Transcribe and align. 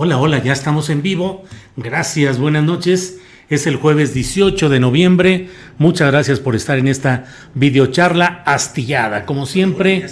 Hola, 0.00 0.16
hola, 0.18 0.40
ya 0.40 0.52
estamos 0.52 0.90
en 0.90 1.02
vivo. 1.02 1.42
Gracias, 1.76 2.38
buenas 2.38 2.62
noches. 2.62 3.18
Es 3.50 3.66
el 3.66 3.74
jueves 3.74 4.14
18 4.14 4.68
de 4.68 4.78
noviembre. 4.78 5.48
Muchas 5.76 6.12
gracias 6.12 6.38
por 6.38 6.54
estar 6.54 6.78
en 6.78 6.86
esta 6.86 7.24
videocharla 7.54 8.44
astillada. 8.46 9.26
Como 9.26 9.44
siempre, 9.44 10.06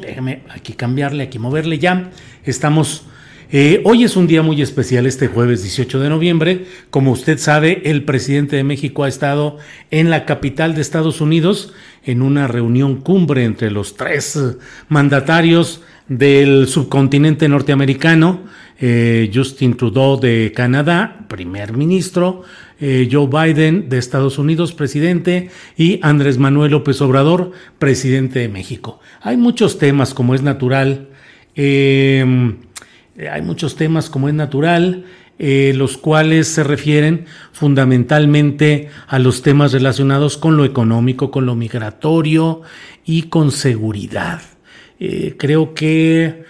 déjame 0.00 0.44
aquí 0.48 0.72
cambiarle, 0.72 1.24
aquí 1.24 1.38
moverle 1.38 1.78
ya. 1.78 2.08
Estamos. 2.44 3.04
eh, 3.52 3.82
hoy 3.84 4.04
es 4.04 4.16
un 4.16 4.26
día 4.26 4.40
muy 4.40 4.62
especial, 4.62 5.04
este 5.04 5.28
jueves 5.28 5.62
18 5.64 6.00
de 6.00 6.08
noviembre. 6.08 6.64
Como 6.88 7.12
usted 7.12 7.36
sabe, 7.36 7.82
el 7.84 8.04
presidente 8.04 8.56
de 8.56 8.64
México 8.64 9.04
ha 9.04 9.08
estado 9.08 9.58
en 9.90 10.08
la 10.08 10.24
capital 10.24 10.74
de 10.74 10.80
Estados 10.80 11.20
Unidos 11.20 11.74
en 12.06 12.22
una 12.22 12.48
reunión 12.48 13.02
cumbre 13.02 13.44
entre 13.44 13.70
los 13.70 13.98
tres 13.98 14.38
mandatarios 14.88 15.82
del 16.08 16.68
subcontinente 16.68 17.48
norteamericano, 17.48 18.40
eh, 18.82 19.30
Justin 19.32 19.76
Trudeau 19.76 20.18
de 20.18 20.52
Canadá, 20.56 21.26
primer 21.28 21.76
ministro, 21.76 22.44
eh, 22.80 23.10
Joe 23.12 23.28
Biden 23.28 23.90
de 23.90 23.98
Estados 23.98 24.38
Unidos, 24.38 24.72
presidente, 24.72 25.50
y 25.76 26.00
Andrés 26.02 26.38
Manuel 26.38 26.70
López 26.70 27.02
Obrador, 27.02 27.52
presidente 27.78 28.38
de 28.38 28.48
México. 28.48 28.98
Hay 29.20 29.36
muchos 29.36 29.78
temas, 29.78 30.14
como 30.14 30.34
es 30.34 30.40
natural, 30.40 31.10
eh, 31.56 32.54
hay 33.30 33.42
muchos 33.42 33.76
temas, 33.76 34.08
como 34.08 34.28
es 34.28 34.34
natural, 34.34 35.04
los 35.38 35.96
cuales 35.96 36.48
se 36.48 36.62
refieren 36.64 37.24
fundamentalmente 37.52 38.90
a 39.08 39.18
los 39.18 39.40
temas 39.40 39.72
relacionados 39.72 40.36
con 40.36 40.58
lo 40.58 40.66
económico, 40.66 41.30
con 41.30 41.46
lo 41.46 41.54
migratorio 41.54 42.60
y 43.06 43.22
con 43.22 43.50
seguridad. 43.50 44.42
Creo 45.38 45.72
que 45.72 46.44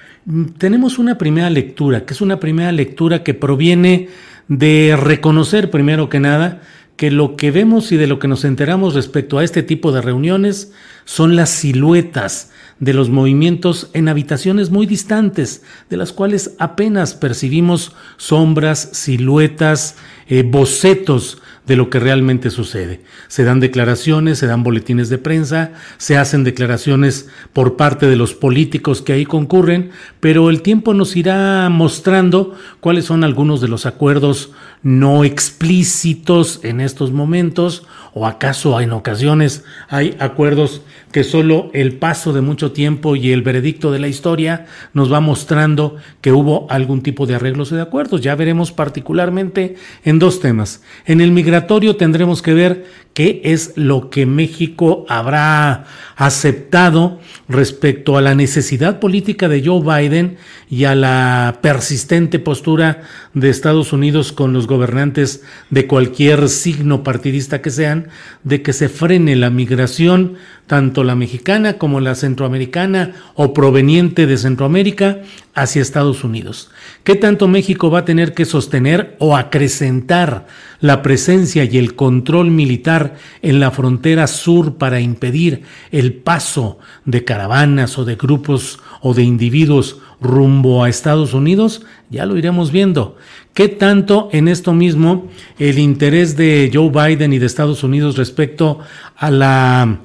tenemos 0.59 0.99
una 0.99 1.19
primera 1.19 1.51
lectura, 1.51 2.05
que 2.05 2.15
es 2.15 2.21
una 2.21 2.41
primera 2.41 2.73
lectura 2.73 3.23
que 3.23 3.35
proviene 3.35 4.09
de 4.49 4.97
reconocer 5.01 5.71
primero 5.71 6.09
que 6.09 6.21
nada 6.21 6.61
que 6.97 7.11
lo 7.11 7.35
que 7.35 7.51
vemos 7.51 7.93
y 7.93 7.97
de 7.97 8.07
lo 8.07 8.19
que 8.19 8.29
nos 8.29 8.45
enteramos 8.45 8.95
respecto 8.95 9.39
a 9.39 9.45
este 9.45 9.63
tipo 9.63 9.91
de 9.91 10.03
reuniones 10.03 10.73
son 11.07 11.35
las 11.35 11.49
siluetas 11.49 12.51
de 12.79 12.93
los 12.93 13.09
movimientos 13.09 13.89
en 13.95 14.07
habitaciones 14.07 14.69
muy 14.69 14.85
distantes, 14.85 15.63
de 15.89 15.97
las 15.97 16.13
cuales 16.13 16.57
apenas 16.59 17.15
percibimos 17.15 17.95
sombras, 18.19 18.91
siluetas, 18.93 19.97
eh, 20.29 20.43
bocetos 20.43 21.41
de 21.66 21.76
lo 21.76 21.91
que 21.91 22.00
realmente 22.00 22.50
sucede. 22.50 23.00
Se 23.28 23.44
dan 23.44 23.60
declaraciones, 23.60 24.38
se 24.38 24.47
dan 24.47 24.62
boletines 24.62 25.09
de 25.09 25.19
prensa, 25.19 25.72
se 25.98 26.16
hacen 26.16 26.43
declaraciones 26.44 27.28
por 27.53 27.76
parte 27.76 28.06
de 28.06 28.16
los 28.16 28.34
políticos 28.34 29.03
que 29.03 29.12
ahí 29.12 29.25
concurren, 29.26 29.91
pero 30.21 30.50
el 30.50 30.62
tiempo 30.62 30.94
nos 30.94 31.16
irá 31.16 31.69
mostrando 31.69 32.56
cuáles 32.81 33.04
son 33.04 33.25
algunos 33.25 33.60
de 33.60 33.69
los 33.69 33.87
acuerdos 33.87 34.50
no 34.82 35.25
explícitos 35.25 36.60
en 36.62 36.81
estos 36.81 37.12
momentos 37.12 37.87
o 38.15 38.27
acaso 38.27 38.81
en 38.81 38.92
ocasiones 38.92 39.62
hay 39.88 40.16
acuerdos 40.19 40.81
que 41.12 41.22
solo 41.22 41.71
el 41.75 41.92
paso 41.94 42.32
de 42.32 42.41
mucho 42.41 42.72
tiempo 42.72 43.15
y 43.15 43.32
el 43.32 43.42
veredicto 43.42 43.92
de 43.92 43.98
la 43.98 44.09
historia 44.09 44.66
nos 44.94 45.12
va 45.12 45.21
mostrando 45.21 45.97
que 46.21 46.32
hubo 46.32 46.66
algún 46.71 47.03
tipo 47.03 47.27
de 47.27 47.34
arreglos 47.34 47.72
y 47.72 47.75
de 47.75 47.82
acuerdos. 47.82 48.21
Ya 48.21 48.34
veremos 48.37 48.72
particularmente 48.72 49.77
en 50.04 50.19
dos 50.19 50.41
temas. 50.41 50.82
En 51.04 51.21
el 51.21 51.32
migratorio 51.32 51.50
tendremos 51.97 52.43
que 52.43 52.55
ver 52.55 52.87
qué 53.15 53.41
es 53.44 53.72
lo 53.77 54.11
que 54.11 54.27
México 54.27 55.05
habrá 55.09 55.84
aceptado 56.16 57.21
respecto 57.49 58.16
a 58.16 58.22
la 58.22 58.34
necesidad 58.34 59.00
política 59.00 59.49
de 59.49 59.65
Joe 59.65 59.81
Biden 59.83 60.37
y 60.69 60.84
a 60.84 60.94
la 60.94 61.59
persistente 61.60 62.39
postura 62.39 63.03
de 63.35 63.49
Estados 63.49 63.93
Unidos 63.93 64.33
con 64.33 64.53
los 64.53 64.67
gobernantes 64.67 65.43
de 65.71 65.87
cualquier 65.87 66.49
signo 66.49 67.05
partidista 67.05 67.63
que 67.63 67.71
sean, 67.71 68.09
de 68.43 68.63
que 68.63 68.73
se 68.73 68.89
frene 68.89 69.37
la 69.37 69.51
migración, 69.51 70.35
tanto 70.67 71.05
la 71.05 71.15
mexicana 71.15 71.79
como 71.79 72.01
la 72.01 72.15
centroamericana 72.15 73.15
o 73.35 73.55
proveniente 73.55 74.27
de 74.27 74.37
Centroamérica, 74.37 75.19
hacia 75.55 75.83
Estados 75.83 76.25
Unidos. 76.25 76.71
¿Qué 77.05 77.17
tanto 77.17 77.49
México 77.49 77.91
va 77.91 78.01
a 78.01 78.05
tener 78.05 78.35
que 78.35 78.45
sostener 78.45 79.17
o 79.19 79.37
acrecentar 79.37 80.47
la 80.81 81.03
presencia 81.03 81.65
y 81.65 81.77
el 81.77 81.95
control 81.95 82.51
militar 82.51 83.17
en 83.43 83.61
la 83.61 83.71
frontera 83.71 84.27
sur 84.27 84.77
para 84.77 85.01
impedir 85.01 85.63
el 85.91 86.15
paso 86.15 86.79
de 87.05 87.25
caravanas 87.25 87.99
o 87.99 88.05
de 88.05 88.17
grupos 88.17 88.79
o 89.03 89.13
de 89.13 89.23
individuos 89.23 89.99
rumbo 90.21 90.85
a 90.85 90.89
Estados 90.89 91.35
Unidos? 91.35 91.83
Ya 92.11 92.27
lo 92.27 92.37
iremos 92.37 92.71
viendo. 92.71 93.17
¿Qué 93.55 93.69
tanto 93.69 94.28
en 94.33 94.47
esto 94.47 94.72
mismo 94.72 95.28
el 95.59 95.78
interés 95.78 96.37
de 96.37 96.71
Joe 96.72 96.91
Biden 96.91 97.33
y 97.33 97.38
de 97.38 97.47
Estados 97.47 97.83
Unidos 97.83 98.16
respecto 98.16 98.78
a 99.16 99.31
la 99.31 99.99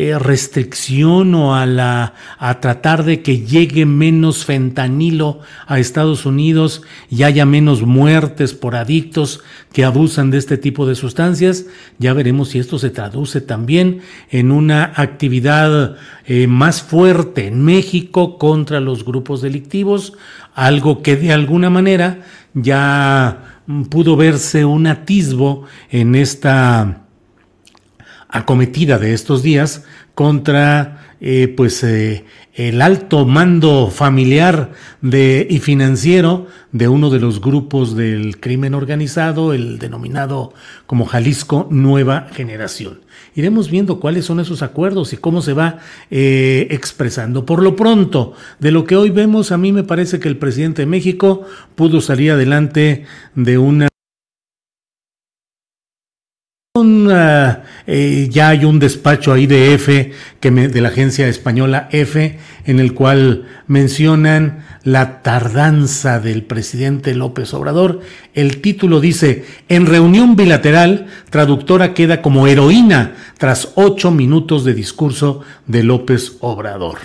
eh, 0.00 0.16
restricción 0.16 1.34
o 1.34 1.56
a 1.56 1.66
la 1.66 2.14
a 2.38 2.60
tratar 2.60 3.04
de 3.04 3.20
que 3.20 3.40
llegue 3.40 3.84
menos 3.84 4.44
fentanilo 4.44 5.40
a 5.66 5.80
Estados 5.80 6.24
Unidos 6.24 6.82
y 7.10 7.24
haya 7.24 7.44
menos 7.46 7.82
muertes 7.82 8.54
por 8.54 8.76
adictos 8.76 9.40
que 9.72 9.84
abusan 9.84 10.30
de 10.30 10.38
este 10.38 10.56
tipo 10.56 10.86
de 10.86 10.94
sustancias. 10.94 11.66
Ya 11.98 12.12
veremos 12.12 12.50
si 12.50 12.60
esto 12.60 12.78
se 12.78 12.90
traduce 12.90 13.40
también 13.40 14.00
en 14.30 14.52
una 14.52 14.92
actividad 14.94 15.96
eh, 16.26 16.46
más 16.46 16.82
fuerte 16.82 17.46
en 17.46 17.64
México 17.64 18.38
contra 18.38 18.78
los 18.78 19.04
grupos 19.04 19.42
delictivos, 19.42 20.12
algo 20.54 21.02
que 21.02 21.16
de 21.16 21.32
alguna 21.32 21.70
manera 21.70 22.24
ya 22.54 23.62
pudo 23.90 24.16
verse 24.16 24.64
un 24.64 24.86
atisbo 24.86 25.64
en 25.90 26.14
esta 26.14 27.02
acometida 28.28 28.98
de 28.98 29.14
estos 29.14 29.42
días 29.42 29.84
contra 30.14 31.14
eh, 31.20 31.52
pues 31.56 31.82
eh, 31.82 32.24
el 32.54 32.80
alto 32.80 33.26
mando 33.26 33.90
familiar 33.90 34.72
de, 35.00 35.46
y 35.48 35.58
financiero 35.58 36.46
de 36.70 36.88
uno 36.88 37.10
de 37.10 37.18
los 37.18 37.40
grupos 37.40 37.96
del 37.96 38.38
crimen 38.38 38.74
organizado, 38.74 39.52
el 39.52 39.78
denominado 39.78 40.52
como 40.86 41.06
Jalisco 41.06 41.66
Nueva 41.70 42.28
Generación. 42.32 43.00
Iremos 43.34 43.70
viendo 43.70 44.00
cuáles 44.00 44.24
son 44.24 44.40
esos 44.40 44.62
acuerdos 44.62 45.12
y 45.12 45.16
cómo 45.16 45.42
se 45.42 45.52
va 45.52 45.78
eh, 46.10 46.68
expresando. 46.70 47.44
Por 47.46 47.62
lo 47.62 47.76
pronto, 47.76 48.34
de 48.58 48.70
lo 48.72 48.84
que 48.84 48.96
hoy 48.96 49.10
vemos, 49.10 49.52
a 49.52 49.58
mí 49.58 49.72
me 49.72 49.84
parece 49.84 50.20
que 50.20 50.28
el 50.28 50.36
presidente 50.36 50.82
de 50.82 50.86
México 50.86 51.42
pudo 51.74 52.00
salir 52.00 52.32
adelante 52.32 53.04
de 53.34 53.58
una 53.58 53.88
eh, 56.84 58.28
ya 58.30 58.48
hay 58.48 58.64
un 58.64 58.78
despacho 58.78 59.32
ahí 59.32 59.46
de 59.46 59.74
F, 59.74 60.12
que 60.40 60.50
de 60.50 60.80
la 60.80 60.88
agencia 60.88 61.28
española 61.28 61.88
F, 61.92 62.38
en 62.64 62.80
el 62.80 62.94
cual 62.94 63.46
mencionan 63.66 64.64
la 64.84 65.22
tardanza 65.22 66.20
del 66.20 66.42
presidente 66.42 67.14
López 67.14 67.52
Obrador. 67.54 68.00
El 68.34 68.60
título 68.60 69.00
dice, 69.00 69.44
en 69.68 69.86
reunión 69.86 70.36
bilateral, 70.36 71.06
traductora 71.30 71.94
queda 71.94 72.22
como 72.22 72.46
heroína 72.46 73.14
tras 73.38 73.72
ocho 73.74 74.10
minutos 74.10 74.64
de 74.64 74.74
discurso 74.74 75.42
de 75.66 75.82
López 75.82 76.36
Obrador. 76.40 76.98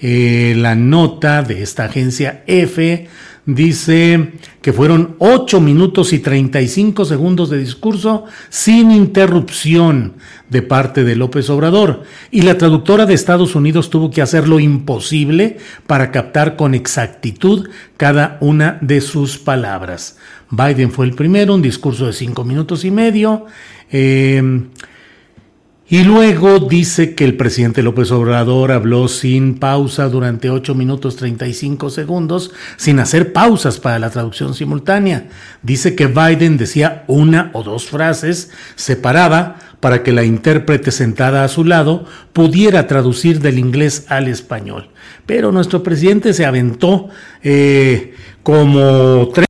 Eh, 0.00 0.54
la 0.56 0.74
nota 0.74 1.42
de 1.42 1.62
esta 1.62 1.84
agencia 1.84 2.42
F 2.46 3.08
dice 3.46 4.32
que 4.62 4.72
fueron 4.72 5.16
8 5.18 5.60
minutos 5.60 6.12
y 6.12 6.18
35 6.18 7.04
segundos 7.04 7.50
de 7.50 7.58
discurso 7.58 8.24
sin 8.48 8.90
interrupción 8.90 10.14
de 10.48 10.62
parte 10.62 11.04
de 11.04 11.16
López 11.16 11.48
Obrador 11.50 12.02
y 12.30 12.42
la 12.42 12.58
traductora 12.58 13.06
de 13.06 13.14
Estados 13.14 13.54
Unidos 13.54 13.90
tuvo 13.90 14.10
que 14.10 14.22
hacer 14.22 14.48
lo 14.48 14.60
imposible 14.60 15.58
para 15.86 16.10
captar 16.10 16.56
con 16.56 16.74
exactitud 16.74 17.68
cada 17.96 18.38
una 18.40 18.78
de 18.80 19.00
sus 19.00 19.38
palabras. 19.38 20.18
Biden 20.50 20.90
fue 20.90 21.06
el 21.06 21.14
primero, 21.14 21.54
un 21.54 21.62
discurso 21.62 22.06
de 22.06 22.12
5 22.12 22.44
minutos 22.44 22.84
y 22.84 22.90
medio. 22.90 23.46
Eh, 23.90 24.42
y 25.90 26.04
luego 26.04 26.60
dice 26.60 27.16
que 27.16 27.24
el 27.24 27.36
presidente 27.36 27.82
López 27.82 28.12
Obrador 28.12 28.70
habló 28.70 29.08
sin 29.08 29.56
pausa 29.56 30.08
durante 30.08 30.48
8 30.48 30.76
minutos 30.76 31.16
35 31.16 31.90
segundos, 31.90 32.52
sin 32.76 33.00
hacer 33.00 33.32
pausas 33.32 33.80
para 33.80 33.98
la 33.98 34.10
traducción 34.10 34.54
simultánea. 34.54 35.26
Dice 35.64 35.96
que 35.96 36.06
Biden 36.06 36.58
decía 36.58 37.02
una 37.08 37.50
o 37.54 37.64
dos 37.64 37.86
frases, 37.86 38.52
se 38.76 38.94
paraba 38.94 39.56
para 39.80 40.04
que 40.04 40.12
la 40.12 40.22
intérprete 40.22 40.92
sentada 40.92 41.42
a 41.42 41.48
su 41.48 41.64
lado 41.64 42.04
pudiera 42.32 42.86
traducir 42.86 43.40
del 43.40 43.58
inglés 43.58 44.06
al 44.08 44.28
español. 44.28 44.90
Pero 45.26 45.50
nuestro 45.50 45.82
presidente 45.82 46.34
se 46.34 46.46
aventó 46.46 47.08
eh, 47.42 48.14
como 48.44 49.28
tres 49.34 49.49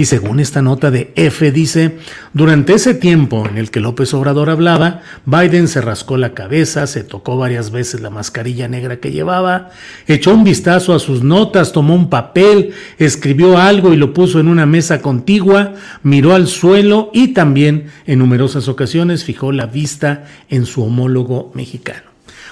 y 0.00 0.06
según 0.06 0.40
esta 0.40 0.62
nota 0.62 0.90
de 0.90 1.12
F 1.14 1.52
dice, 1.52 1.98
durante 2.32 2.72
ese 2.72 2.94
tiempo 2.94 3.46
en 3.46 3.58
el 3.58 3.70
que 3.70 3.80
López 3.80 4.14
Obrador 4.14 4.48
hablaba, 4.48 5.02
Biden 5.26 5.68
se 5.68 5.82
rascó 5.82 6.16
la 6.16 6.32
cabeza, 6.32 6.86
se 6.86 7.04
tocó 7.04 7.36
varias 7.36 7.70
veces 7.70 8.00
la 8.00 8.08
mascarilla 8.08 8.66
negra 8.66 8.96
que 8.96 9.12
llevaba, 9.12 9.68
echó 10.06 10.32
un 10.32 10.42
vistazo 10.42 10.94
a 10.94 11.00
sus 11.00 11.22
notas, 11.22 11.72
tomó 11.72 11.94
un 11.94 12.08
papel, 12.08 12.72
escribió 12.96 13.58
algo 13.58 13.92
y 13.92 13.98
lo 13.98 14.14
puso 14.14 14.40
en 14.40 14.48
una 14.48 14.64
mesa 14.64 15.02
contigua, 15.02 15.74
miró 16.02 16.34
al 16.34 16.46
suelo 16.46 17.10
y 17.12 17.34
también 17.34 17.88
en 18.06 18.20
numerosas 18.20 18.68
ocasiones 18.68 19.24
fijó 19.24 19.52
la 19.52 19.66
vista 19.66 20.24
en 20.48 20.64
su 20.64 20.82
homólogo 20.82 21.52
mexicano. 21.54 22.09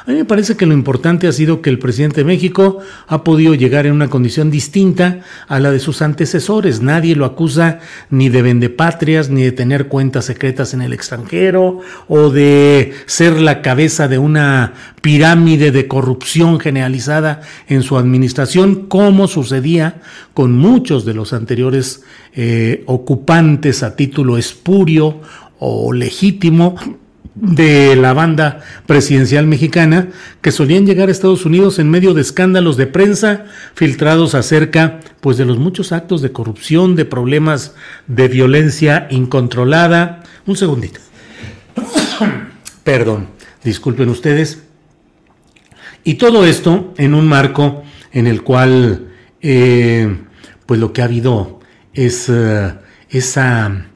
A 0.08 0.12
mí 0.12 0.16
me 0.16 0.24
parece 0.24 0.56
que 0.56 0.64
lo 0.64 0.72
importante 0.72 1.28
ha 1.28 1.32
sido 1.32 1.60
que 1.60 1.68
el 1.68 1.78
presidente 1.78 2.22
de 2.22 2.24
México 2.24 2.78
ha 3.08 3.24
podido 3.24 3.52
llegar 3.52 3.84
en 3.84 3.92
una 3.92 4.08
condición 4.08 4.50
distinta 4.50 5.20
a 5.48 5.60
la 5.60 5.70
de 5.70 5.80
sus 5.80 6.00
antecesores. 6.00 6.80
Nadie 6.80 7.14
lo 7.14 7.26
acusa 7.26 7.80
ni 8.08 8.30
de 8.30 8.40
vendepatrias, 8.40 9.28
ni 9.28 9.42
de 9.42 9.52
tener 9.52 9.88
cuentas 9.88 10.24
secretas 10.24 10.72
en 10.72 10.80
el 10.80 10.94
extranjero, 10.94 11.80
o 12.08 12.30
de 12.30 12.94
ser 13.04 13.38
la 13.38 13.60
cabeza 13.60 14.08
de 14.08 14.16
una 14.16 14.72
pirámide 15.02 15.72
de 15.72 15.86
corrupción 15.86 16.58
generalizada 16.58 17.42
en 17.66 17.82
su 17.82 17.98
administración, 17.98 18.86
como 18.86 19.28
sucedía 19.28 20.00
con 20.32 20.56
muchos 20.56 21.04
de 21.04 21.12
los 21.12 21.34
anteriores 21.34 22.02
eh, 22.32 22.82
ocupantes 22.86 23.82
a 23.82 23.94
título 23.94 24.38
espurio 24.38 25.20
o 25.58 25.92
legítimo 25.92 26.76
de 27.40 27.94
la 27.94 28.12
banda 28.14 28.60
presidencial 28.86 29.46
mexicana 29.46 30.08
que 30.40 30.50
solían 30.50 30.86
llegar 30.86 31.08
a 31.08 31.12
Estados 31.12 31.44
Unidos 31.44 31.78
en 31.78 31.90
medio 31.90 32.14
de 32.14 32.20
escándalos 32.20 32.76
de 32.76 32.86
prensa 32.86 33.44
filtrados 33.74 34.34
acerca 34.34 35.00
pues 35.20 35.36
de 35.36 35.44
los 35.44 35.58
muchos 35.58 35.92
actos 35.92 36.20
de 36.20 36.32
corrupción, 36.32 36.96
de 36.96 37.04
problemas 37.04 37.74
de 38.06 38.28
violencia 38.28 39.06
incontrolada. 39.10 40.24
Un 40.46 40.56
segundito. 40.56 41.00
Perdón, 42.84 43.28
disculpen 43.62 44.08
ustedes. 44.08 44.62
Y 46.04 46.14
todo 46.14 46.44
esto 46.44 46.94
en 46.96 47.14
un 47.14 47.28
marco 47.28 47.82
en 48.12 48.26
el 48.26 48.42
cual 48.42 49.08
eh, 49.42 50.16
pues 50.66 50.80
lo 50.80 50.92
que 50.92 51.02
ha 51.02 51.04
habido 51.04 51.60
es 51.92 52.28
eh, 52.28 52.72
esa 53.10 53.86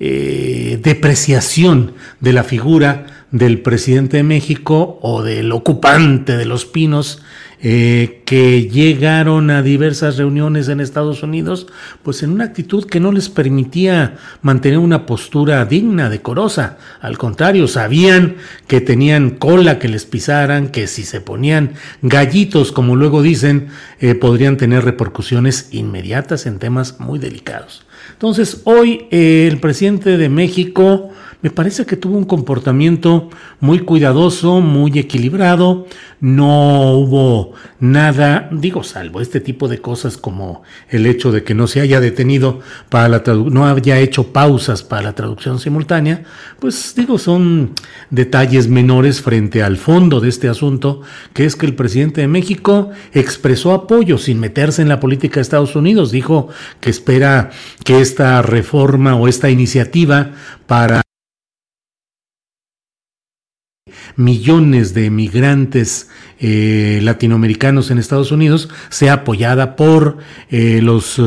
eh, 0.00 0.78
depreciación 0.82 1.94
de 2.20 2.32
la 2.32 2.44
figura 2.44 3.06
del 3.30 3.60
presidente 3.60 4.18
de 4.18 4.22
México 4.22 4.98
o 5.02 5.22
del 5.22 5.52
ocupante 5.52 6.36
de 6.36 6.44
los 6.44 6.64
pinos 6.64 7.22
eh, 7.60 8.22
que 8.24 8.68
llegaron 8.68 9.50
a 9.50 9.62
diversas 9.62 10.16
reuniones 10.16 10.68
en 10.68 10.78
Estados 10.78 11.24
Unidos, 11.24 11.66
pues 12.04 12.22
en 12.22 12.30
una 12.30 12.44
actitud 12.44 12.84
que 12.84 13.00
no 13.00 13.10
les 13.10 13.28
permitía 13.28 14.14
mantener 14.42 14.78
una 14.78 15.06
postura 15.06 15.64
digna, 15.64 16.08
decorosa. 16.08 16.78
Al 17.00 17.18
contrario, 17.18 17.66
sabían 17.66 18.36
que 18.68 18.80
tenían 18.80 19.30
cola 19.30 19.80
que 19.80 19.88
les 19.88 20.04
pisaran, 20.04 20.68
que 20.68 20.86
si 20.86 21.02
se 21.02 21.20
ponían 21.20 21.72
gallitos, 22.00 22.70
como 22.70 22.94
luego 22.94 23.22
dicen, 23.22 23.70
eh, 23.98 24.14
podrían 24.14 24.56
tener 24.56 24.84
repercusiones 24.84 25.70
inmediatas 25.72 26.46
en 26.46 26.60
temas 26.60 27.00
muy 27.00 27.18
delicados. 27.18 27.87
Entonces, 28.12 28.62
hoy 28.64 29.06
eh, 29.10 29.48
el 29.50 29.60
presidente 29.60 30.16
de 30.16 30.28
México 30.28 31.10
me 31.40 31.50
parece 31.50 31.86
que 31.86 31.96
tuvo 31.96 32.18
un 32.18 32.24
comportamiento 32.24 33.30
muy 33.60 33.80
cuidadoso, 33.80 34.60
muy 34.60 34.98
equilibrado, 34.98 35.86
no 36.20 36.94
hubo 36.94 37.52
nada, 37.78 38.48
digo, 38.50 38.82
salvo 38.82 39.20
este 39.20 39.40
tipo 39.40 39.68
de 39.68 39.78
cosas 39.78 40.16
como 40.16 40.62
el 40.88 41.06
hecho 41.06 41.30
de 41.30 41.44
que 41.44 41.54
no 41.54 41.68
se 41.68 41.80
haya 41.80 42.00
detenido 42.00 42.58
para 42.88 43.08
la 43.08 43.22
no 43.50 43.66
haya 43.66 44.00
hecho 44.00 44.32
pausas 44.32 44.82
para 44.82 45.02
la 45.02 45.14
traducción 45.14 45.60
simultánea, 45.60 46.24
pues 46.58 46.94
digo, 46.96 47.18
son 47.18 47.72
detalles 48.10 48.66
menores 48.66 49.22
frente 49.22 49.62
al 49.62 49.76
fondo 49.76 50.18
de 50.20 50.30
este 50.30 50.48
asunto, 50.48 51.02
que 51.34 51.44
es 51.44 51.54
que 51.54 51.66
el 51.66 51.76
presidente 51.76 52.20
de 52.20 52.28
México 52.28 52.90
expresó 53.12 53.74
apoyo 53.74 54.18
sin 54.18 54.40
meterse 54.40 54.82
en 54.82 54.88
la 54.88 54.98
política 54.98 55.36
de 55.36 55.42
Estados 55.42 55.76
Unidos, 55.76 56.10
dijo 56.10 56.48
que 56.80 56.90
espera 56.90 57.50
que 57.84 58.00
esta 58.00 58.42
reforma 58.42 59.14
o 59.14 59.28
esta 59.28 59.50
iniciativa 59.50 60.32
para 60.66 61.02
millones 64.18 64.94
de 64.94 65.10
migrantes 65.10 66.08
eh, 66.40 66.98
latinoamericanos 67.02 67.92
en 67.92 67.98
Estados 67.98 68.32
Unidos 68.32 68.68
sea 68.88 69.12
apoyada 69.12 69.76
por 69.76 70.18
eh, 70.50 70.80
los 70.82 71.20
eh, 71.20 71.22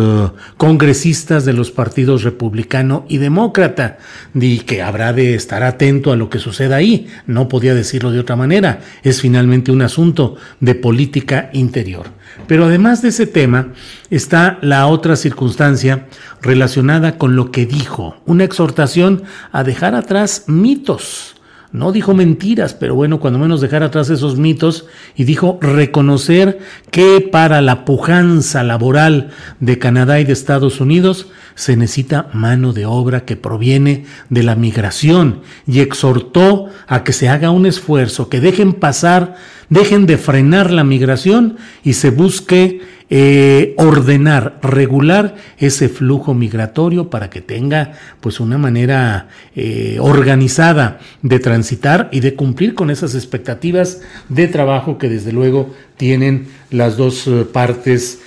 congresistas 0.58 1.46
de 1.46 1.54
los 1.54 1.72
partidos 1.72 2.24
republicano 2.24 3.06
y 3.08 3.18
demócrata 3.18 3.98
y 4.36 4.60
que 4.60 4.82
habrá 4.82 5.14
de 5.14 5.36
estar 5.36 5.64
atento 5.64 6.12
a 6.12 6.18
lo 6.18 6.30
que 6.30 6.40
suceda 6.40 6.76
ahí. 6.76 7.08
No 7.28 7.48
podía 7.48 7.74
decirlo 7.74 8.12
de 8.12 8.20
otra 8.20 8.36
manera. 8.36 8.82
Es 9.04 9.22
finalmente 9.22 9.72
un 9.72 9.84
asunto 9.84 10.36
de 10.60 10.76
política 10.76 11.50
interior. 11.54 12.08
Pero 12.48 12.66
además 12.66 13.02
de 13.02 13.10
ese 13.10 13.26
tema 13.26 13.70
está 14.10 14.60
la 14.62 14.88
otra 14.88 15.16
circunstancia 15.16 16.08
relacionada 16.42 17.18
con 17.18 17.38
lo 17.38 17.52
que 17.52 17.66
dijo, 17.66 18.18
una 18.26 18.44
exhortación 18.44 19.24
a 19.54 19.64
dejar 19.64 19.96
atrás 19.96 20.44
mitos 20.48 21.36
no 21.72 21.92
dijo 21.92 22.14
mentiras, 22.14 22.74
pero 22.74 22.96
bueno, 22.96 23.20
cuando 23.20 23.40
menos 23.40 23.62
dejar 23.62 23.84
atrás 23.84 24.10
esos 24.10 24.38
mitos 24.38 24.88
y 25.16 25.24
dijo 25.24 25.58
reconocer 25.62 26.60
que 26.90 27.28
para 27.32 27.62
la 27.62 27.86
pujanza 27.86 28.64
laboral 28.64 29.30
de 29.60 29.80
Canadá 29.80 30.20
y 30.20 30.26
de 30.26 30.34
Estados 30.34 30.82
Unidos 30.82 31.28
se 31.56 31.78
necesita 31.78 32.28
mano 32.34 32.74
de 32.74 32.86
obra 32.86 33.24
que 33.24 33.38
proviene 33.38 34.06
de 34.30 34.44
la 34.44 34.56
migración 34.56 35.42
y 35.66 35.80
exhortó 35.80 36.68
a 36.88 37.04
que 37.04 37.14
se 37.14 37.30
haga 37.30 37.52
un 37.52 37.66
esfuerzo, 37.66 38.28
que 38.28 38.42
dejen 38.42 38.74
pasar 38.74 39.36
dejen 39.72 40.06
de 40.06 40.18
frenar 40.18 40.70
la 40.70 40.84
migración 40.84 41.58
y 41.82 41.94
se 41.94 42.12
busque 42.12 42.82
eh, 43.10 43.74
ordenar, 43.78 44.60
regular 44.62 45.36
ese 45.58 45.88
flujo 45.88 46.34
migratorio 46.34 47.10
para 47.10 47.30
que 47.30 47.42
tenga 47.42 47.94
pues 48.20 48.42
una 48.42 48.58
manera 48.58 49.30
eh, 49.56 49.98
organizada 50.00 51.00
de 51.22 51.40
transitar 51.40 52.10
y 52.12 52.20
de 52.20 52.36
cumplir 52.36 52.76
con 52.76 52.92
esas 52.92 53.16
expectativas 53.16 54.02
de 54.28 54.50
trabajo 54.50 54.98
que 54.98 55.08
desde 55.08 55.32
luego 55.32 55.74
tienen 55.96 56.48
las 56.70 56.98
dos 56.98 57.26
eh, 57.28 57.46
partes 57.52 58.20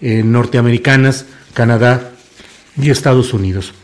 norteamericanas, 0.00 1.26
Canadá 1.52 2.12
y 2.80 2.90
Estados 2.90 3.34
Unidos. 3.34 3.74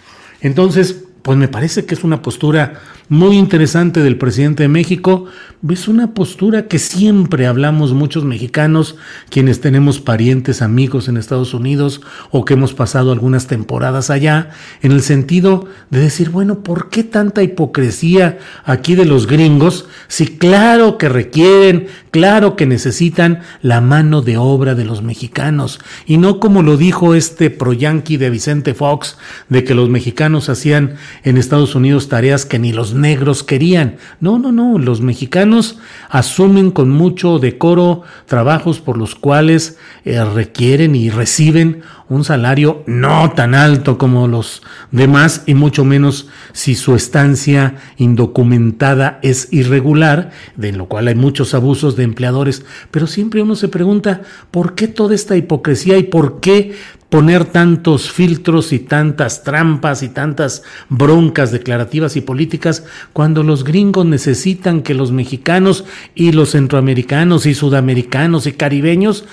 Entonces, 0.40 1.02
pues 1.22 1.36
me 1.36 1.48
parece 1.48 1.84
que 1.84 1.96
es 1.96 2.04
una 2.04 2.22
postura 2.22 2.80
muy 3.08 3.36
interesante 3.36 4.02
del 4.02 4.18
presidente 4.18 4.64
de 4.64 4.68
México. 4.68 5.26
Es 5.68 5.88
una 5.88 6.12
postura 6.12 6.66
que 6.66 6.78
siempre 6.78 7.46
hablamos 7.46 7.92
muchos 7.92 8.24
mexicanos, 8.24 8.96
quienes 9.30 9.60
tenemos 9.60 10.00
parientes, 10.00 10.60
amigos 10.60 11.08
en 11.08 11.16
Estados 11.16 11.54
Unidos 11.54 12.00
o 12.30 12.44
que 12.44 12.54
hemos 12.54 12.74
pasado 12.74 13.12
algunas 13.12 13.46
temporadas 13.46 14.10
allá, 14.10 14.50
en 14.82 14.92
el 14.92 15.02
sentido 15.02 15.66
de 15.90 16.00
decir, 16.00 16.30
bueno, 16.30 16.62
¿por 16.62 16.90
qué 16.90 17.04
tanta 17.04 17.42
hipocresía 17.42 18.38
aquí 18.64 18.94
de 18.94 19.04
los 19.04 19.26
gringos 19.26 19.88
si 20.08 20.26
claro 20.26 20.98
que 20.98 21.08
requieren, 21.08 21.86
claro 22.10 22.56
que 22.56 22.66
necesitan 22.66 23.40
la 23.62 23.80
mano 23.80 24.22
de 24.22 24.36
obra 24.36 24.74
de 24.74 24.84
los 24.84 25.02
mexicanos? 25.02 25.80
Y 26.06 26.18
no 26.18 26.40
como 26.40 26.62
lo 26.62 26.76
dijo 26.76 27.14
este 27.14 27.50
pro-yanqui 27.50 28.16
de 28.16 28.30
Vicente 28.30 28.74
Fox, 28.74 29.16
de 29.48 29.64
que 29.64 29.74
los 29.74 29.88
mexicanos 29.88 30.48
hacían 30.48 30.96
en 31.22 31.38
Estados 31.38 31.74
Unidos 31.74 32.08
tareas 32.08 32.44
que 32.44 32.58
ni 32.58 32.72
los 32.72 32.95
negros 32.96 33.42
querían. 33.42 33.96
No, 34.20 34.38
no, 34.38 34.52
no, 34.52 34.78
los 34.78 35.00
mexicanos 35.00 35.78
asumen 36.08 36.70
con 36.70 36.90
mucho 36.90 37.38
decoro 37.38 38.02
trabajos 38.26 38.80
por 38.80 38.96
los 38.96 39.14
cuales 39.14 39.78
eh, 40.04 40.24
requieren 40.24 40.94
y 40.94 41.10
reciben 41.10 41.82
un 42.08 42.24
salario 42.24 42.84
no 42.86 43.32
tan 43.32 43.54
alto 43.54 43.98
como 43.98 44.28
los 44.28 44.62
demás 44.92 45.42
y 45.46 45.54
mucho 45.54 45.84
menos 45.84 46.28
si 46.52 46.74
su 46.74 46.94
estancia 46.94 47.76
indocumentada 47.96 49.18
es 49.22 49.52
irregular, 49.52 50.30
de 50.56 50.72
lo 50.72 50.86
cual 50.86 51.08
hay 51.08 51.16
muchos 51.16 51.54
abusos 51.54 51.96
de 51.96 52.04
empleadores. 52.04 52.64
Pero 52.90 53.06
siempre 53.06 53.42
uno 53.42 53.56
se 53.56 53.68
pregunta, 53.68 54.22
¿por 54.50 54.74
qué 54.74 54.86
toda 54.86 55.14
esta 55.14 55.36
hipocresía 55.36 55.98
y 55.98 56.04
por 56.04 56.40
qué 56.40 56.76
poner 57.08 57.44
tantos 57.44 58.10
filtros 58.10 58.72
y 58.72 58.80
tantas 58.80 59.44
trampas 59.44 60.02
y 60.02 60.08
tantas 60.08 60.62
broncas 60.88 61.52
declarativas 61.52 62.16
y 62.16 62.20
políticas 62.20 62.84
cuando 63.12 63.42
los 63.42 63.62
gringos 63.62 64.04
necesitan 64.06 64.82
que 64.82 64.94
los 64.94 65.12
mexicanos 65.12 65.84
y 66.14 66.32
los 66.32 66.50
centroamericanos 66.50 67.46
y 67.46 67.54
sudamericanos 67.54 68.46
y 68.46 68.52
caribeños 68.52 69.24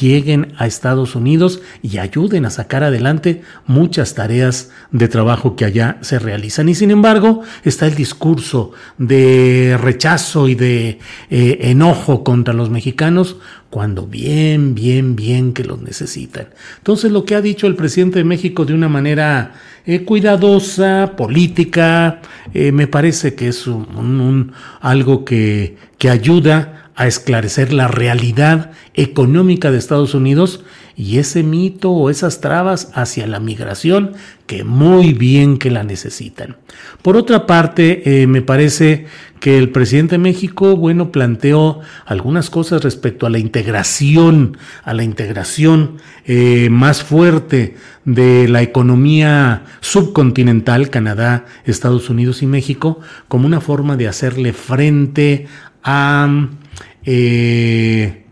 lleguen 0.00 0.54
a 0.58 0.66
Estados 0.66 1.14
Unidos 1.14 1.60
y 1.82 1.98
ayuden 1.98 2.46
a 2.46 2.50
sacar 2.50 2.82
adelante 2.82 3.42
muchas 3.66 4.14
tareas 4.14 4.70
de 4.90 5.08
trabajo 5.08 5.54
que 5.54 5.64
allá 5.64 5.98
se 6.00 6.18
realizan. 6.18 6.68
Y 6.68 6.74
sin 6.74 6.90
embargo 6.90 7.42
está 7.62 7.86
el 7.86 7.94
discurso 7.94 8.72
de 8.98 9.78
rechazo 9.80 10.48
y 10.48 10.56
de 10.56 10.98
eh, 11.30 11.58
enojo 11.62 12.24
contra 12.24 12.54
los 12.54 12.70
mexicanos 12.70 13.36
cuando 13.70 14.06
bien, 14.06 14.74
bien, 14.74 15.14
bien 15.14 15.52
que 15.52 15.64
los 15.64 15.80
necesitan. 15.80 16.48
Entonces 16.78 17.12
lo 17.12 17.24
que 17.24 17.36
ha 17.36 17.40
dicho 17.40 17.68
el 17.68 17.76
presidente 17.76 18.18
de 18.18 18.24
México 18.24 18.64
de 18.64 18.74
una 18.74 18.88
manera 18.88 19.54
eh, 19.86 20.04
cuidadosa, 20.04 21.14
política, 21.16 22.20
eh, 22.52 22.72
me 22.72 22.88
parece 22.88 23.34
que 23.34 23.48
es 23.48 23.68
un, 23.68 24.52
algo 24.80 25.24
que, 25.24 25.76
que 25.98 26.10
ayuda 26.10 26.89
a 27.00 27.06
esclarecer 27.06 27.72
la 27.72 27.88
realidad 27.88 28.72
económica 28.92 29.70
de 29.70 29.78
Estados 29.78 30.12
Unidos 30.12 30.62
y 30.96 31.16
ese 31.16 31.42
mito 31.42 31.92
o 31.92 32.10
esas 32.10 32.42
trabas 32.42 32.90
hacia 32.92 33.26
la 33.26 33.40
migración 33.40 34.12
que 34.46 34.64
muy 34.64 35.14
bien 35.14 35.56
que 35.56 35.70
la 35.70 35.82
necesitan. 35.82 36.58
Por 37.00 37.16
otra 37.16 37.46
parte, 37.46 38.02
eh, 38.04 38.26
me 38.26 38.42
parece 38.42 39.06
que 39.40 39.56
el 39.56 39.70
presidente 39.70 40.16
de 40.16 40.18
México, 40.18 40.76
bueno, 40.76 41.10
planteó 41.10 41.80
algunas 42.04 42.50
cosas 42.50 42.84
respecto 42.84 43.24
a 43.24 43.30
la 43.30 43.38
integración, 43.38 44.58
a 44.84 44.92
la 44.92 45.02
integración 45.02 45.96
eh, 46.26 46.68
más 46.68 47.02
fuerte 47.02 47.76
de 48.04 48.46
la 48.46 48.60
economía 48.60 49.62
subcontinental, 49.80 50.90
Canadá, 50.90 51.46
Estados 51.64 52.10
Unidos 52.10 52.42
y 52.42 52.46
México, 52.46 53.00
como 53.26 53.46
una 53.46 53.62
forma 53.62 53.96
de 53.96 54.06
hacerle 54.06 54.52
frente 54.52 55.46
a... 55.82 56.28
Eh, 57.04 58.26